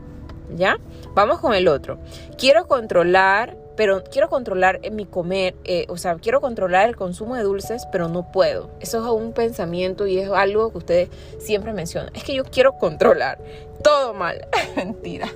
[0.56, 0.78] ¿Ya?
[1.16, 2.00] Vamos con el otro.
[2.38, 7.44] Quiero controlar, pero quiero controlar mi comer, eh, o sea, quiero controlar el consumo de
[7.44, 8.70] dulces, pero no puedo.
[8.80, 12.12] Eso es un pensamiento y es algo que ustedes siempre mencionan.
[12.16, 13.40] Es que yo quiero controlar.
[13.84, 14.48] Todo mal.
[14.76, 15.28] Mentira.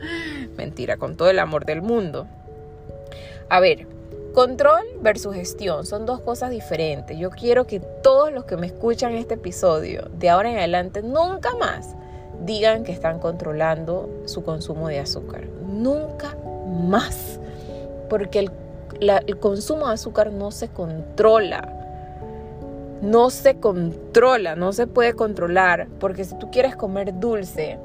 [0.56, 2.26] Mentira, con todo el amor del mundo.
[3.48, 3.86] A ver,
[4.34, 7.18] control versus gestión son dos cosas diferentes.
[7.18, 11.54] Yo quiero que todos los que me escuchan este episodio, de ahora en adelante, nunca
[11.56, 11.94] más
[12.44, 15.46] digan que están controlando su consumo de azúcar.
[15.66, 17.40] Nunca más.
[18.08, 18.50] Porque el,
[19.00, 21.74] el consumo de azúcar no se controla
[23.00, 27.78] no se controla, no se puede controlar, porque si tú quieres comer dulce,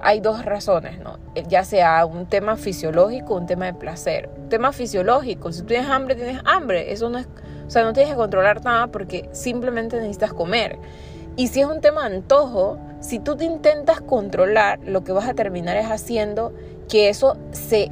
[0.00, 1.18] hay dos razones, ¿no?
[1.48, 4.28] Ya sea un tema fisiológico o un tema de placer.
[4.48, 6.92] tema fisiológico, si tú tienes hambre, tienes hambre.
[6.92, 7.26] Eso no es,
[7.66, 10.78] o sea, no tienes que controlar nada porque simplemente necesitas comer.
[11.36, 15.26] Y si es un tema de antojo, si tú te intentas controlar, lo que vas
[15.26, 16.52] a terminar es haciendo
[16.88, 17.90] que eso se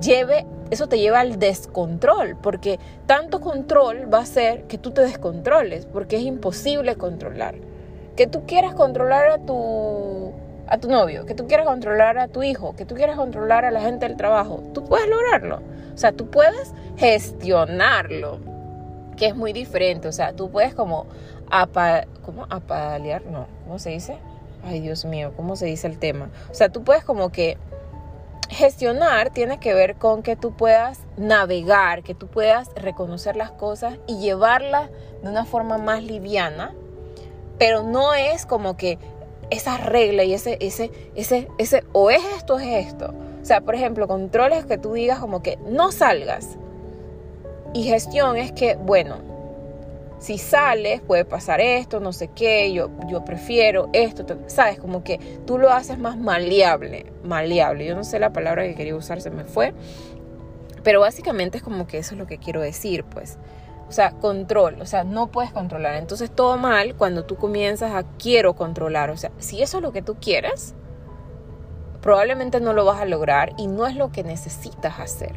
[0.00, 5.02] lleve, eso te lleva al descontrol, porque tanto control va a hacer que tú te
[5.02, 7.56] descontroles, porque es imposible controlar.
[8.16, 10.32] Que tú quieras controlar a tu
[10.68, 13.70] a tu novio, que tú quieras controlar a tu hijo, que tú quieras controlar a
[13.70, 15.62] la gente del trabajo, tú puedes lograrlo.
[15.94, 18.38] O sea, tú puedes gestionarlo,
[19.16, 20.08] que es muy diferente.
[20.08, 21.06] O sea, tú puedes como,
[21.50, 22.46] apa, ¿cómo?
[22.50, 24.18] apalear, no, ¿cómo se dice?
[24.64, 26.30] Ay, Dios mío, ¿cómo se dice el tema?
[26.50, 27.56] O sea, tú puedes como que
[28.58, 33.98] gestionar tiene que ver con que tú puedas navegar, que tú puedas reconocer las cosas
[34.08, 34.90] y llevarlas
[35.22, 36.74] de una forma más liviana,
[37.56, 38.98] pero no es como que
[39.50, 43.14] esa regla y ese, ese, ese, ese, o es esto o es esto.
[43.40, 46.58] O sea, por ejemplo, controles que tú digas como que no salgas.
[47.72, 49.18] Y gestión es que, bueno,
[50.18, 55.18] si sales puede pasar esto, no sé qué, yo, yo prefiero esto, sabes, como que
[55.46, 57.86] tú lo haces más maleable, maleable.
[57.86, 59.74] Yo no sé la palabra que quería usar, se me fue.
[60.82, 63.38] Pero básicamente es como que eso es lo que quiero decir, pues.
[63.88, 65.94] O sea, control, o sea, no puedes controlar.
[65.94, 69.10] Entonces todo mal cuando tú comienzas a quiero controlar.
[69.10, 70.74] O sea, si eso es lo que tú quieres,
[72.02, 75.32] probablemente no lo vas a lograr y no es lo que necesitas hacer.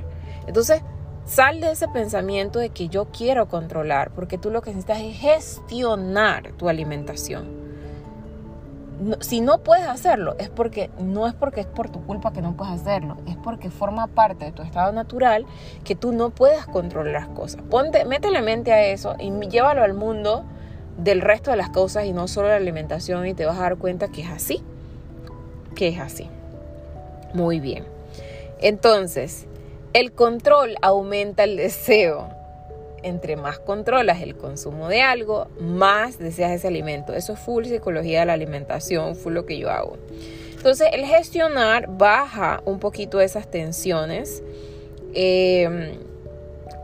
[0.48, 0.82] Entonces,
[1.26, 5.18] sal de ese pensamiento de que yo quiero controlar, porque tú lo que necesitas es
[5.18, 7.62] gestionar tu alimentación.
[9.20, 12.56] si no puedes hacerlo, es porque no es porque es por tu culpa que no
[12.56, 15.48] puedes hacerlo, es porque forma parte de tu estado natural
[15.84, 17.64] que tú no puedes controlar las cosas.
[17.64, 20.44] Ponte, métele mente a eso y llévalo al mundo
[20.98, 23.78] del resto de las cosas y no solo la alimentación y te vas a dar
[23.78, 24.62] cuenta que es así,
[25.76, 26.30] que es así.
[27.34, 27.86] Muy bien.
[28.60, 29.48] Entonces,
[29.94, 32.42] el control aumenta el deseo
[33.04, 37.14] entre más controlas el consumo de algo, más deseas ese alimento.
[37.14, 39.98] Eso es full psicología de la alimentación, full lo que yo hago.
[40.56, 44.44] Entonces, el gestionar baja un poquito esas tensiones.
[45.14, 45.98] Em,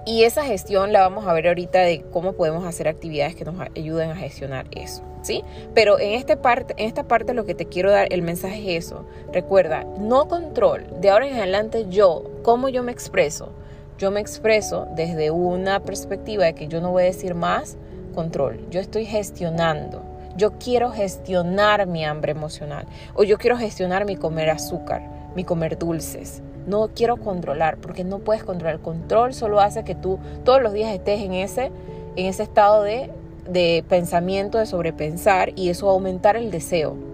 [0.07, 3.55] y esa gestión la vamos a ver ahorita de cómo podemos hacer actividades que nos
[3.59, 5.03] ayuden a gestionar eso.
[5.21, 5.43] ¿Sí?
[5.73, 8.85] Pero en, este parte, en esta parte lo que te quiero dar, el mensaje es
[8.85, 9.05] eso.
[9.33, 10.85] Recuerda, no control.
[11.01, 13.49] De ahora en adelante yo, cómo yo me expreso,
[13.97, 17.75] yo me expreso desde una perspectiva de que yo no voy a decir más
[18.15, 20.03] control, yo estoy gestionando.
[20.37, 25.01] Yo quiero gestionar mi hambre emocional o yo quiero gestionar mi comer azúcar,
[25.35, 26.41] mi comer dulces.
[26.67, 28.75] No quiero controlar porque no puedes controlar.
[28.75, 31.71] El control solo hace que tú todos los días estés en ese,
[32.15, 33.09] en ese estado de,
[33.49, 37.07] de pensamiento, de sobrepensar y eso va a aumentar el deseo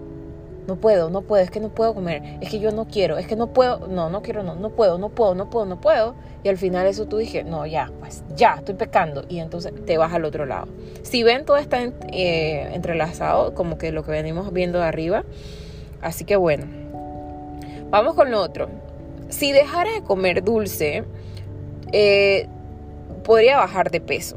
[0.66, 3.26] no puedo, no puedo, es que no puedo comer, es que yo no quiero, es
[3.26, 6.14] que no puedo, no, no quiero, no, no puedo, no puedo, no puedo, no puedo.
[6.42, 9.24] Y al final eso tú dije, no, ya, pues ya, estoy pecando.
[9.28, 10.68] Y entonces te vas al otro lado.
[11.02, 15.24] Si ven, todo está eh, entrelazado, como que lo que venimos viendo de arriba.
[16.00, 16.66] Así que bueno,
[17.90, 18.68] vamos con lo otro.
[19.28, 21.04] Si dejara de comer dulce,
[21.92, 22.48] eh,
[23.24, 24.36] podría bajar de peso.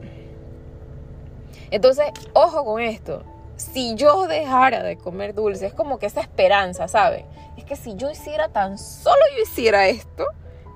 [1.69, 3.23] Entonces, ojo con esto
[3.57, 7.25] si yo dejara de comer dulce, es como que esa esperanza, ¿sabe?
[7.57, 10.25] Es que si yo hiciera tan solo yo hiciera esto,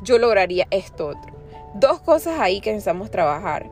[0.01, 1.31] yo lograría esto otro.
[1.75, 3.67] Dos cosas ahí que necesitamos trabajar.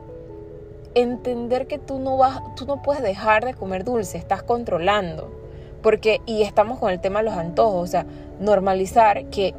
[0.94, 5.38] Entender que tú no vas, tú no puedes dejar de comer dulce, estás controlando.
[5.82, 8.06] Porque, y estamos con el tema de los antojos, o sea,
[8.38, 9.54] normalizar que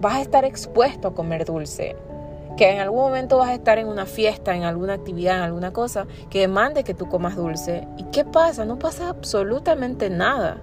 [0.00, 1.96] vas a estar expuesto a comer dulce
[2.58, 5.72] que en algún momento vas a estar en una fiesta, en alguna actividad, en alguna
[5.72, 7.86] cosa que demande que tú comas dulce.
[7.96, 8.64] ¿Y qué pasa?
[8.64, 10.58] No pasa absolutamente nada.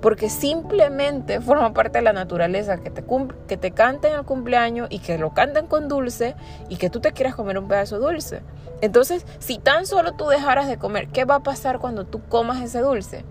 [0.00, 3.04] Porque simplemente forma parte de la naturaleza que te,
[3.48, 6.36] que te canten el cumpleaños y que lo canten con dulce
[6.68, 8.42] y que tú te quieras comer un pedazo dulce.
[8.80, 12.62] Entonces, si tan solo tú dejaras de comer, ¿qué va a pasar cuando tú comas
[12.62, 13.24] ese dulce?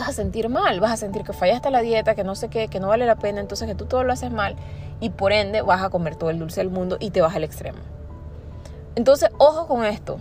[0.00, 2.68] Vas a sentir mal, vas a sentir que fallaste la dieta, que no sé qué,
[2.68, 4.56] que no vale la pena, entonces que tú todo lo haces mal
[5.00, 7.44] y por ende vas a comer todo el dulce del mundo y te vas al
[7.44, 7.78] extremo.
[8.96, 10.18] Entonces, ojo con esto.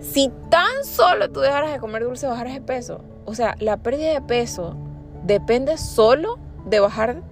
[0.00, 3.00] Si tan solo tú dejaras de comer dulce, bajaras de peso.
[3.24, 4.76] O sea, la pérdida de peso
[5.24, 7.22] depende solo de bajar,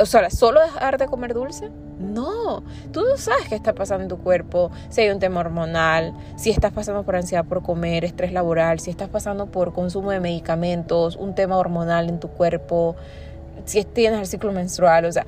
[0.00, 1.70] o sea, solo dejar de comer dulce.
[2.00, 6.14] No, tú no sabes qué está pasando en tu cuerpo, si hay un tema hormonal,
[6.36, 10.18] si estás pasando por ansiedad por comer, estrés laboral, si estás pasando por consumo de
[10.18, 12.96] medicamentos, un tema hormonal en tu cuerpo,
[13.66, 15.26] si tienes el ciclo menstrual, o sea,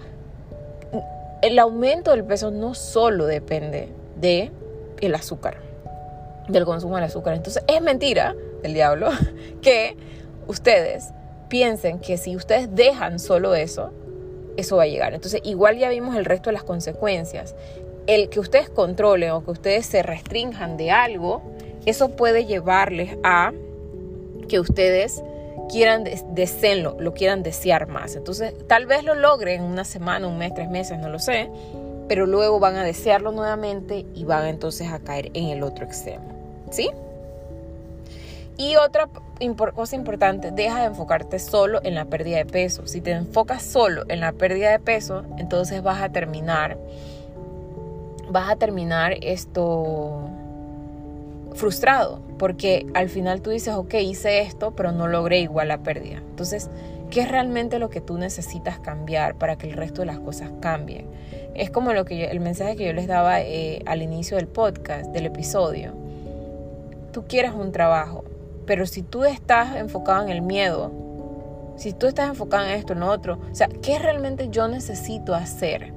[1.43, 4.51] el aumento del peso no solo depende de
[5.01, 5.59] el azúcar,
[6.49, 7.35] del consumo del azúcar.
[7.35, 9.11] Entonces, es mentira del diablo
[9.61, 9.97] que
[10.47, 11.11] ustedes
[11.49, 13.93] piensen que si ustedes dejan solo eso,
[14.57, 15.15] eso va a llegar.
[15.15, 17.55] Entonces, igual ya vimos el resto de las consecuencias.
[18.07, 21.43] El que ustedes controlen o que ustedes se restrinjan de algo,
[21.87, 23.53] eso puede llevarles a
[24.49, 25.23] que ustedes
[25.71, 28.17] quieran deseenlo, lo quieran desear más.
[28.17, 31.49] Entonces, tal vez lo logren en una semana, un mes, tres meses, no lo sé,
[32.09, 36.25] pero luego van a desearlo nuevamente y van entonces a caer en el otro extremo.
[36.71, 36.91] ¿Sí?
[38.57, 39.09] Y otra
[39.75, 42.87] cosa importante, deja de enfocarte solo en la pérdida de peso.
[42.87, 46.79] Si te enfocas solo en la pérdida de peso, entonces vas a terminar,
[48.31, 50.29] vas a terminar esto
[51.55, 56.19] frustrado, porque al final tú dices, ok, hice esto, pero no logré igual la pérdida.
[56.19, 56.71] Entonces,
[57.11, 60.51] ¿qué es realmente lo que tú necesitas cambiar para que el resto de las cosas
[60.61, 61.07] cambien?
[61.55, 65.11] Es como lo que el mensaje que yo les daba eh, al inicio del podcast,
[65.11, 65.93] del episodio.
[67.13, 68.25] Tú quieres un trabajo,
[68.73, 73.01] pero si tú estás enfocado en el miedo, si tú estás enfocado en esto, en
[73.01, 75.93] lo otro, o sea, ¿qué realmente yo necesito hacer?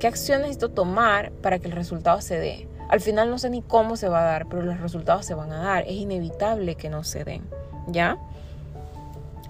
[0.00, 2.68] ¿Qué acción necesito tomar para que el resultado se dé?
[2.88, 5.52] Al final no sé ni cómo se va a dar, pero los resultados se van
[5.52, 5.84] a dar.
[5.86, 7.48] Es inevitable que no se den.
[7.86, 8.18] ¿Ya?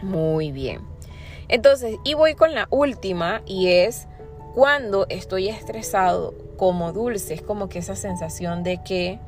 [0.03, 0.83] Muy bien.
[1.49, 4.07] Entonces, y voy con la última y es
[4.55, 7.33] cuando estoy estresado como dulce.
[7.33, 9.18] Es como que esa sensación de que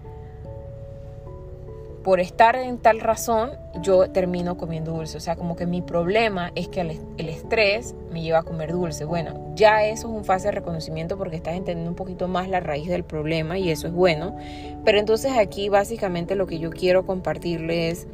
[2.03, 5.17] por estar en tal razón, yo termino comiendo dulce.
[5.17, 9.05] O sea, como que mi problema es que el, estrés me lleva a comer dulce.
[9.05, 12.61] Bueno, ya eso es un fase de reconocimiento porque estás entendiendo un poquito más la
[12.61, 14.37] raíz del problema y eso es bueno.
[14.85, 18.07] Pero entonces aquí básicamente lo que yo quiero compartirles es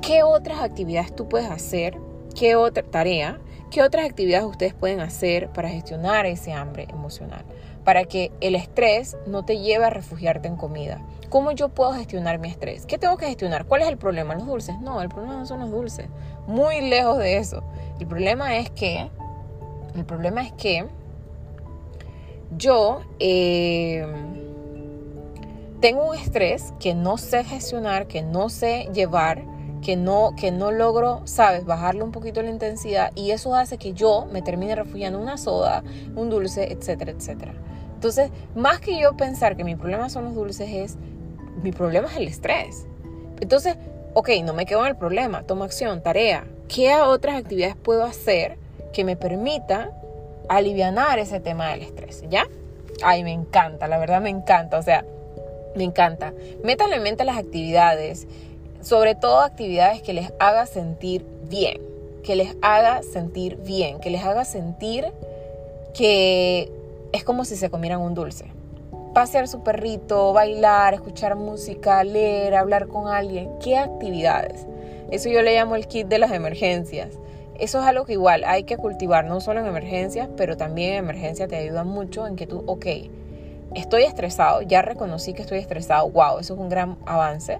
[0.00, 1.98] ¿qué otras actividades tú puedes hacer?
[2.34, 3.38] ¿Qué otra tarea?
[3.70, 7.44] ¿Qué otras actividades ustedes pueden hacer para gestionar ese hambre emocional?
[7.86, 11.00] Para que el estrés no te lleve a refugiarte en comida.
[11.28, 12.84] ¿Cómo yo puedo gestionar mi estrés?
[12.84, 13.64] ¿Qué tengo que gestionar?
[13.64, 14.34] ¿Cuál es el problema?
[14.34, 14.76] ¿Los dulces?
[14.80, 16.08] No, el problema no son los dulces.
[16.48, 17.62] Muy lejos de eso.
[18.00, 19.08] El problema es que,
[19.94, 20.84] el problema es que
[22.56, 24.04] yo eh,
[25.80, 29.44] tengo un estrés que no sé gestionar, que no sé llevar,
[29.82, 33.92] que no, que no logro, sabes, bajarle un poquito la intensidad y eso hace que
[33.92, 35.82] yo me termine refugiando en una soda,
[36.14, 37.54] un dulce, etcétera, etcétera.
[37.94, 40.96] Entonces, más que yo pensar que mi problema son los dulces es,
[41.62, 42.86] mi problema es el estrés.
[43.40, 43.76] Entonces,
[44.14, 46.46] ok, no me quedo en el problema, tomo acción, tarea.
[46.68, 48.58] ¿Qué otras actividades puedo hacer
[48.92, 49.92] que me permita
[50.48, 52.24] aliviar ese tema del estrés?
[52.28, 52.46] ¿Ya?
[53.02, 54.78] Ay, me encanta, la verdad me encanta.
[54.78, 55.04] O sea,
[55.76, 56.32] me encanta.
[56.64, 58.26] Métanle en mente las actividades,
[58.86, 61.80] sobre todo actividades que les haga sentir bien,
[62.22, 65.12] que les haga sentir bien, que les haga sentir
[65.92, 66.70] que
[67.10, 68.44] es como si se comieran un dulce.
[69.12, 73.50] Pasear su perrito, bailar, escuchar música, leer, hablar con alguien.
[73.60, 74.68] ¿Qué actividades?
[75.10, 77.08] Eso yo le llamo el kit de las emergencias.
[77.58, 80.98] Eso es algo que igual hay que cultivar, no solo en emergencias, pero también en
[80.98, 82.86] emergencia te ayuda mucho en que tú, ok,
[83.74, 87.58] estoy estresado, ya reconocí que estoy estresado, wow, eso es un gran avance.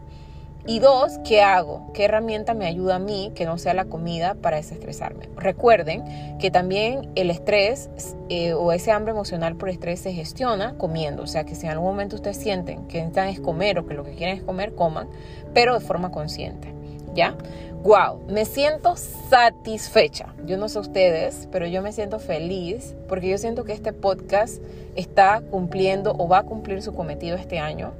[0.69, 1.93] Y dos, ¿qué hago?
[1.95, 5.29] ¿Qué herramienta me ayuda a mí que no sea la comida para desestresarme?
[5.37, 6.03] Recuerden
[6.41, 7.89] que también el estrés
[8.31, 11.23] eh, o ese hambre emocional por estrés se gestiona comiendo.
[11.23, 13.95] O sea que si en algún momento ustedes sienten que necesitan es comer o que
[13.95, 15.09] lo que quieren es comer, coman,
[15.55, 16.75] pero de forma consciente.
[17.15, 17.37] ¿Ya?
[17.85, 20.35] Wow, me siento satisfecha.
[20.47, 24.61] Yo no sé ustedes, pero yo me siento feliz porque yo siento que este podcast
[24.97, 27.93] está cumpliendo o va a cumplir su cometido este año.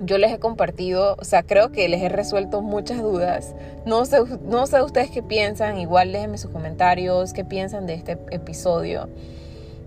[0.00, 3.54] Yo les he compartido, o sea, creo que les he resuelto muchas dudas.
[3.86, 8.18] No sé, no sé ustedes qué piensan, igual déjenme sus comentarios, qué piensan de este
[8.30, 9.08] episodio.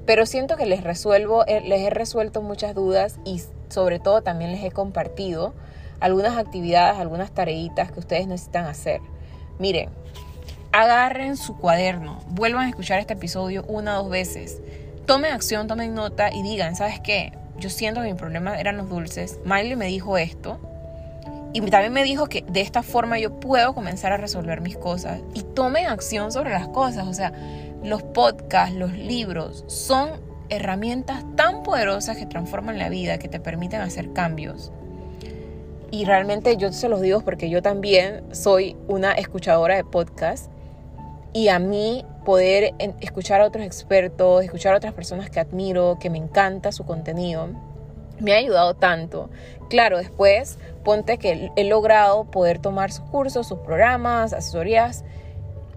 [0.06, 4.52] Pero siento que les resuelvo, eh, les he resuelto muchas dudas y sobre todo también
[4.52, 5.54] les he compartido
[6.00, 9.02] algunas actividades, algunas tareitas que ustedes necesitan hacer.
[9.60, 9.90] Miren,
[10.72, 14.62] agarren su cuaderno, vuelvan a escuchar este episodio una o dos veces,
[15.06, 17.34] tomen acción, tomen nota y digan, ¿sabes qué?
[17.60, 19.40] Yo siento que mi problema eran los dulces.
[19.46, 20.60] Miley me dijo esto.
[21.52, 25.22] Y también me dijo que de esta forma yo puedo comenzar a resolver mis cosas.
[25.34, 27.08] Y tomen acción sobre las cosas.
[27.08, 27.34] O sea,
[27.84, 30.12] los podcasts, los libros son
[30.50, 34.72] herramientas tan poderosas que transforman la vida, que te permiten hacer cambios.
[35.92, 40.52] Y realmente yo se los digo porque yo también soy una escuchadora de podcast
[41.34, 46.12] y a mí poder escuchar a otros expertos, escuchar a otras personas que admiro, que
[46.12, 47.50] me encanta su contenido,
[48.20, 49.32] me ha ayudado tanto.
[49.68, 55.04] Claro, después ponte que he logrado poder tomar sus cursos, sus programas, asesorías,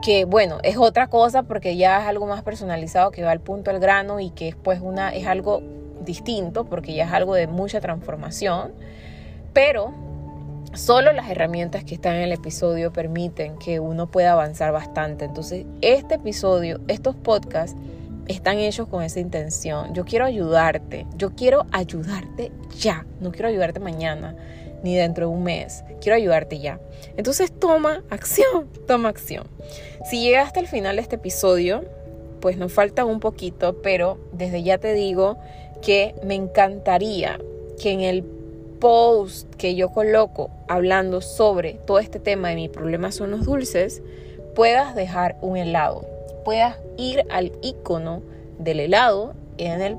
[0.02, 3.70] que bueno, es otra cosa porque ya es algo más personalizado que va al punto
[3.70, 5.62] al grano y que después una es algo
[6.04, 8.74] distinto porque ya es algo de mucha transformación
[9.52, 9.92] pero
[10.74, 15.24] solo las herramientas que están en el episodio permiten que uno pueda avanzar bastante.
[15.24, 17.76] Entonces, este episodio, estos podcasts,
[18.28, 19.94] están hechos con esa intención.
[19.94, 24.36] Yo quiero ayudarte, yo quiero ayudarte ya, no quiero ayudarte mañana
[24.82, 26.80] ni dentro de un mes, quiero ayudarte ya.
[27.16, 29.44] Entonces toma acción, toma acción.
[30.04, 31.84] Si llegaste al final de este episodio,
[32.40, 35.38] pues nos falta un poquito, pero desde ya te digo
[35.80, 37.38] que me encantaría
[37.80, 38.24] que en el
[38.82, 44.02] post que yo coloco hablando sobre todo este tema de mi problema son los dulces,
[44.56, 46.04] puedas dejar un helado.
[46.44, 48.22] Puedas ir al icono
[48.58, 49.96] del helado en, el,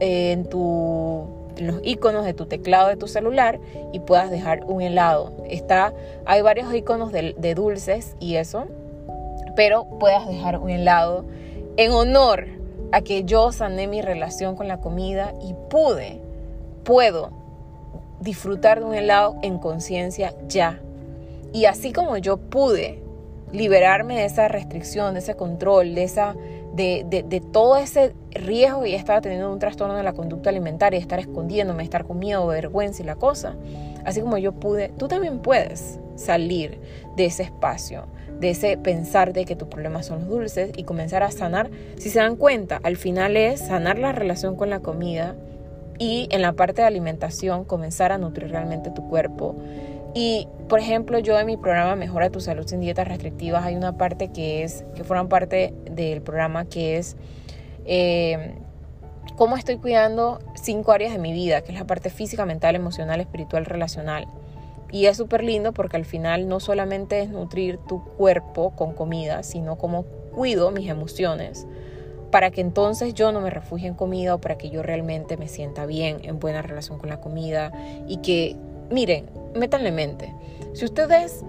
[0.00, 1.26] en, tu,
[1.58, 3.60] los iconos de tu teclado de tu celular
[3.92, 5.34] y puedas dejar un helado.
[5.50, 5.92] Está,
[6.24, 8.64] hay varios iconos de, de dulces y eso,
[9.56, 11.26] pero puedas dejar un helado
[11.76, 12.46] en honor
[12.92, 16.18] a que yo sané mi relación con la comida y pude,
[16.82, 17.41] puedo
[18.22, 20.80] disfrutar de un helado en conciencia ya.
[21.52, 23.02] Y así como yo pude
[23.52, 26.34] liberarme de esa restricción, de ese control, de, esa,
[26.74, 31.18] de, de, todo ese riesgo y estaba teniendo un trastorno de la conducta alimentaria, estar
[31.18, 33.56] escondiéndome, estar con miedo, vergüenza y la cosa,
[34.04, 36.78] así como yo pude, tú también puedes salir
[37.16, 38.06] de ese espacio,
[38.40, 41.70] de ese pensar de que tu problema son los dulces y comenzar a sanar.
[41.96, 45.36] Si se dan cuenta, al final es sanar la relación con la comida,
[45.98, 49.56] y en la parte de alimentación comenzar a nutrir realmente tu cuerpo.
[50.14, 53.96] Y, por ejemplo, yo en mi programa Mejora tu salud sin dietas restrictivas hay una
[53.96, 57.16] parte que es, que forman parte del programa que es
[57.84, 58.54] eh,
[59.36, 63.20] cómo estoy cuidando cinco áreas de mi vida, que es la parte física, mental, emocional,
[63.20, 64.26] espiritual, relacional.
[64.90, 69.42] Y es súper lindo porque al final no solamente es nutrir tu cuerpo con comida,
[69.42, 71.66] sino como cuido mis emociones
[72.32, 75.48] para que entonces yo no me refugie en comida o para que yo realmente me
[75.48, 77.70] sienta bien, en buena relación con la comida
[78.08, 78.56] y que,
[78.90, 80.34] miren, métanle mente,
[80.72, 81.44] si ustedes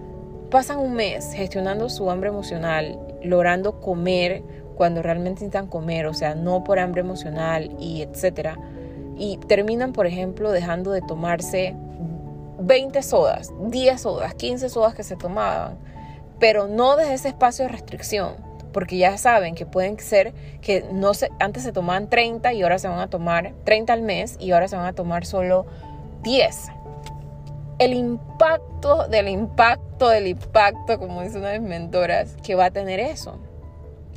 [0.51, 4.43] pasan un mes gestionando su hambre emocional, logrando comer
[4.75, 8.59] cuando realmente necesitan comer, o sea, no por hambre emocional y etcétera,
[9.17, 11.75] y terminan, por ejemplo, dejando de tomarse
[12.59, 15.77] 20 sodas, 10 sodas, 15 sodas que se tomaban,
[16.39, 18.33] pero no desde ese espacio de restricción,
[18.73, 22.79] porque ya saben que pueden ser que no se, antes se tomaban 30 y ahora
[22.79, 25.65] se van a tomar 30 al mes y ahora se van a tomar solo
[26.23, 26.67] 10.
[27.79, 32.71] El impacto del impacto del impacto, como dice una de mis mentoras, que va a
[32.71, 33.39] tener eso.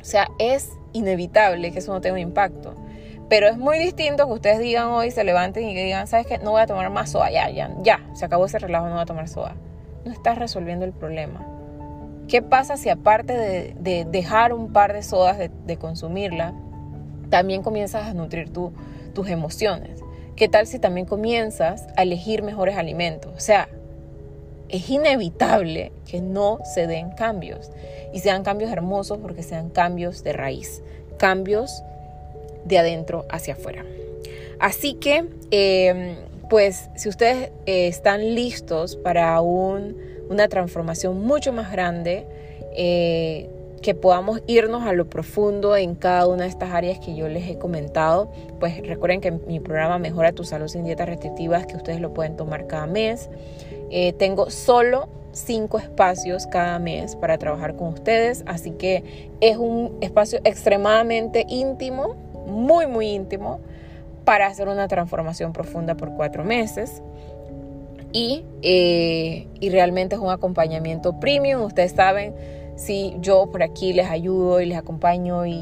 [0.01, 2.75] O sea, es inevitable que eso no tenga un impacto.
[3.29, 6.37] Pero es muy distinto que ustedes digan hoy, se levanten y digan, ¿sabes qué?
[6.37, 9.01] No voy a tomar más soda, ya, ya, ya, se acabó ese relajo, no voy
[9.01, 9.55] a tomar soda.
[10.05, 11.56] No estás resolviendo el problema.
[12.27, 13.33] ¿Qué pasa si aparte
[13.79, 16.53] de, dejar un par de sodas de, consumirla,
[17.29, 20.01] también comienzas a nutrir tus emociones?
[20.35, 23.33] ¿Qué tal si también comienzas a elegir mejores alimentos?
[23.35, 23.69] O sea,
[24.67, 27.71] es inevitable que no se den cambios
[28.13, 30.83] y sean cambios hermosos porque sean cambios de raíz,
[31.17, 31.81] cambios
[32.65, 33.85] de adentro hacia afuera.
[34.59, 36.17] Así que, eh,
[36.49, 42.25] pues, si ustedes eh, están listos para un una transformación mucho más grande,
[42.75, 43.49] eh,
[43.81, 47.47] que podamos irnos a lo profundo en cada una de estas áreas que yo les
[47.47, 48.29] he comentado.
[48.59, 52.35] Pues recuerden que mi programa Mejora tu salud sin dietas restrictivas, que ustedes lo pueden
[52.35, 53.29] tomar cada mes.
[53.89, 59.97] Eh, tengo solo cinco espacios cada mes para trabajar con ustedes, así que es un
[60.01, 62.15] espacio extremadamente íntimo,
[62.47, 63.59] muy, muy íntimo,
[64.25, 67.01] para hacer una transformación profunda por cuatro meses.
[68.13, 71.61] Eh, y, realmente es un acompañamiento premium.
[71.61, 72.33] Ustedes saben,
[72.75, 75.53] si yo por aquí les ayudo y les acompaño y,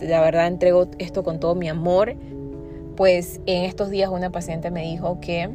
[0.00, 2.14] y la verdad entrego esto con todo mi amor,
[2.96, 5.50] pues en estos días una paciente me dijo que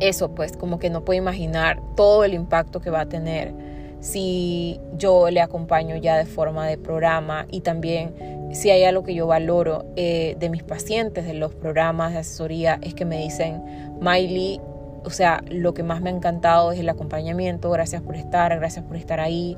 [0.00, 3.52] eso, pues como que no puede imaginar todo el impacto que va a tener
[4.00, 8.14] si yo le acompaño ya de forma de programa y también
[8.52, 12.78] si hay algo que yo valoro eh, de mis pacientes, de los programas de asesoría,
[12.80, 13.62] es que me dicen,
[14.00, 14.60] Miley,
[15.04, 18.84] o sea, lo que más me ha encantado es el acompañamiento, gracias por estar, gracias
[18.84, 19.56] por estar ahí.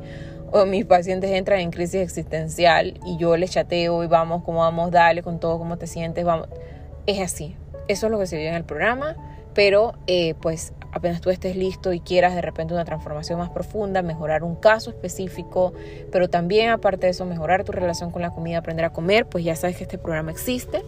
[0.53, 4.91] O mis pacientes entran en crisis existencial y yo les chateo y vamos, cómo vamos,
[4.91, 6.49] dale con todo, cómo te sientes, vamos.
[7.07, 7.57] Es así,
[7.89, 9.17] eso es lo que se vive en el programa,
[9.55, 14.03] pero eh, pues apenas tú estés listo y quieras de repente una transformación más profunda,
[14.03, 15.73] mejorar un caso específico,
[16.11, 19.45] pero también aparte de eso mejorar tu relación con la comida, aprender a comer, pues
[19.45, 20.83] ya sabes que este programa existe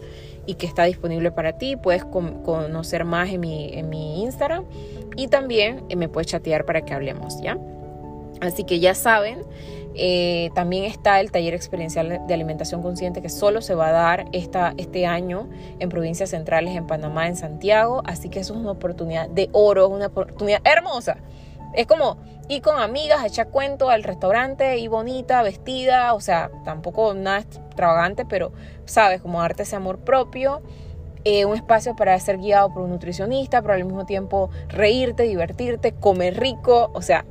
[0.45, 1.75] y que está disponible para ti.
[1.75, 4.65] Puedes conocer más en mi, en mi Instagram
[5.15, 7.57] y también eh, me puedes chatear para que hablemos, ¿ya?
[8.41, 9.39] Así que ya saben,
[9.95, 14.25] eh, también está el taller experiencial de alimentación consciente que solo se va a dar
[14.31, 18.01] esta, este año en provincias centrales, en Panamá, en Santiago.
[18.05, 21.17] Así que eso es una oportunidad de oro, una oportunidad hermosa.
[21.73, 22.17] Es como
[22.49, 28.25] ir con amigas, echar cuento al restaurante, y bonita, vestida, o sea, tampoco nada extravagante,
[28.25, 28.51] pero
[28.85, 30.61] sabes, como darte ese amor propio.
[31.25, 35.93] Eh, un espacio para ser guiado por un nutricionista, pero al mismo tiempo reírte, divertirte,
[35.93, 37.25] comer rico, o sea,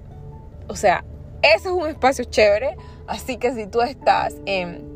[0.68, 1.04] o sea,
[1.42, 2.76] ese es un espacio chévere.
[3.06, 4.90] Así que si tú estás en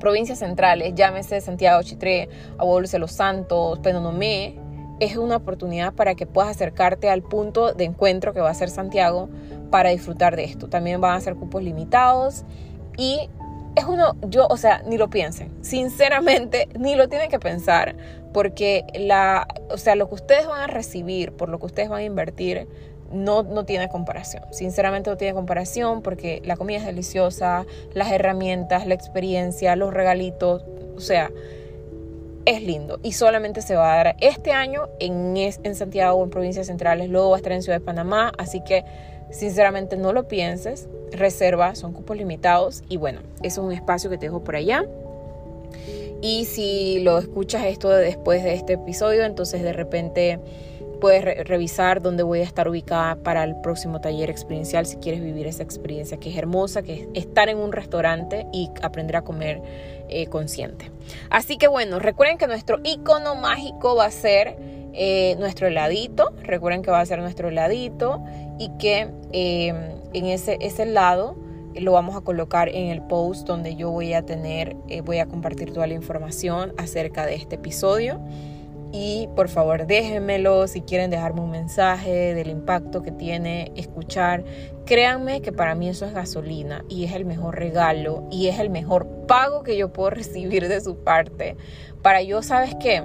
[0.00, 2.28] provincias centrales, llámese Santiago, Chitré,
[2.58, 4.58] Abuelos de los Santos, Penonomé,
[5.00, 8.68] es una oportunidad para que puedas acercarte al punto de encuentro que va a ser
[8.68, 9.28] Santiago
[9.70, 10.68] para disfrutar de esto.
[10.68, 12.44] También van a ser cupos limitados
[12.96, 13.28] y
[13.74, 17.96] es uno, yo, o sea, ni lo piensen, sinceramente, ni lo tienen que pensar,
[18.32, 22.00] porque la, o sea, lo que ustedes van a recibir, por lo que ustedes van
[22.00, 22.68] a invertir,
[23.12, 24.44] no, no tiene comparación.
[24.50, 30.64] Sinceramente no tiene comparación porque la comida es deliciosa, las herramientas, la experiencia, los regalitos,
[30.96, 31.30] o sea,
[32.44, 36.66] es lindo y solamente se va a dar este año en, en Santiago, en provincias
[36.66, 38.84] centrales, luego va a estar en Ciudad de Panamá, así que
[39.30, 44.18] sinceramente no lo pienses, reserva, son cupos limitados y bueno, eso es un espacio que
[44.18, 44.84] te dejo por allá.
[46.20, 50.38] Y si lo escuchas esto después de este episodio, entonces de repente
[51.02, 55.48] puedes revisar dónde voy a estar ubicada para el próximo taller experiencial si quieres vivir
[55.48, 59.60] esa experiencia que es hermosa, que es estar en un restaurante y aprender a comer
[60.08, 60.92] eh, consciente.
[61.28, 64.56] Así que bueno, recuerden que nuestro icono mágico va a ser
[64.92, 68.22] eh, nuestro heladito, recuerden que va a ser nuestro heladito
[68.60, 69.76] y que em,
[70.12, 71.36] en ese, ese lado
[71.74, 75.26] lo vamos a colocar en el post donde yo voy a tener, eh, voy a
[75.26, 78.20] compartir toda la información acerca de este episodio.
[78.92, 84.44] Y por favor déjenmelo si quieren dejarme un mensaje del impacto que tiene escuchar.
[84.84, 88.68] Créanme que para mí eso es gasolina y es el mejor regalo y es el
[88.68, 91.56] mejor pago que yo puedo recibir de su parte.
[92.02, 93.02] Para yo, ¿sabes qué?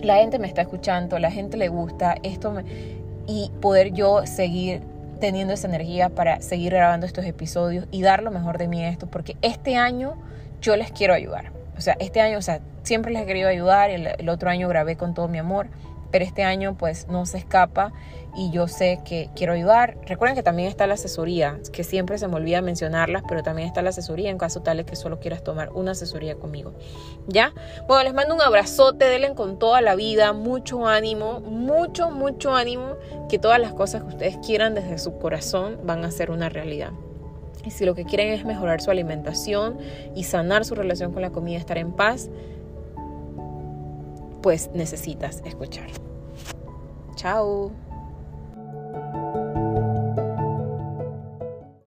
[0.00, 2.54] La gente me está escuchando, la gente le gusta esto
[3.26, 4.80] y poder yo seguir
[5.20, 8.88] teniendo esa energía para seguir grabando estos episodios y dar lo mejor de mí a
[8.88, 10.16] esto, porque este año
[10.62, 11.59] yo les quiero ayudar.
[11.80, 14.98] O sea, este año, o sea, siempre les he querido ayudar, el, otro año grabé
[14.98, 15.68] con todo mi amor,
[16.10, 17.94] pero este año pues no se escapa
[18.36, 19.96] y yo sé que quiero ayudar.
[20.04, 23.80] Recuerden que también está la asesoría, que siempre se me olvida mencionarlas, pero también está
[23.80, 26.74] la asesoría en caso tal que solo quieras tomar una asesoría conmigo.
[27.28, 27.54] ¿Ya?
[27.88, 32.98] Bueno, les mando un abrazote, denle con toda la vida, mucho ánimo, mucho, mucho ánimo,
[33.30, 36.90] que todas las cosas que ustedes quieran desde su corazón van a ser una realidad.
[37.64, 39.78] Y si lo que quieren es mejorar su alimentación
[40.14, 42.30] y sanar su relación con la comida, estar en paz,
[44.42, 45.88] pues necesitas escuchar.
[47.16, 47.70] Chao.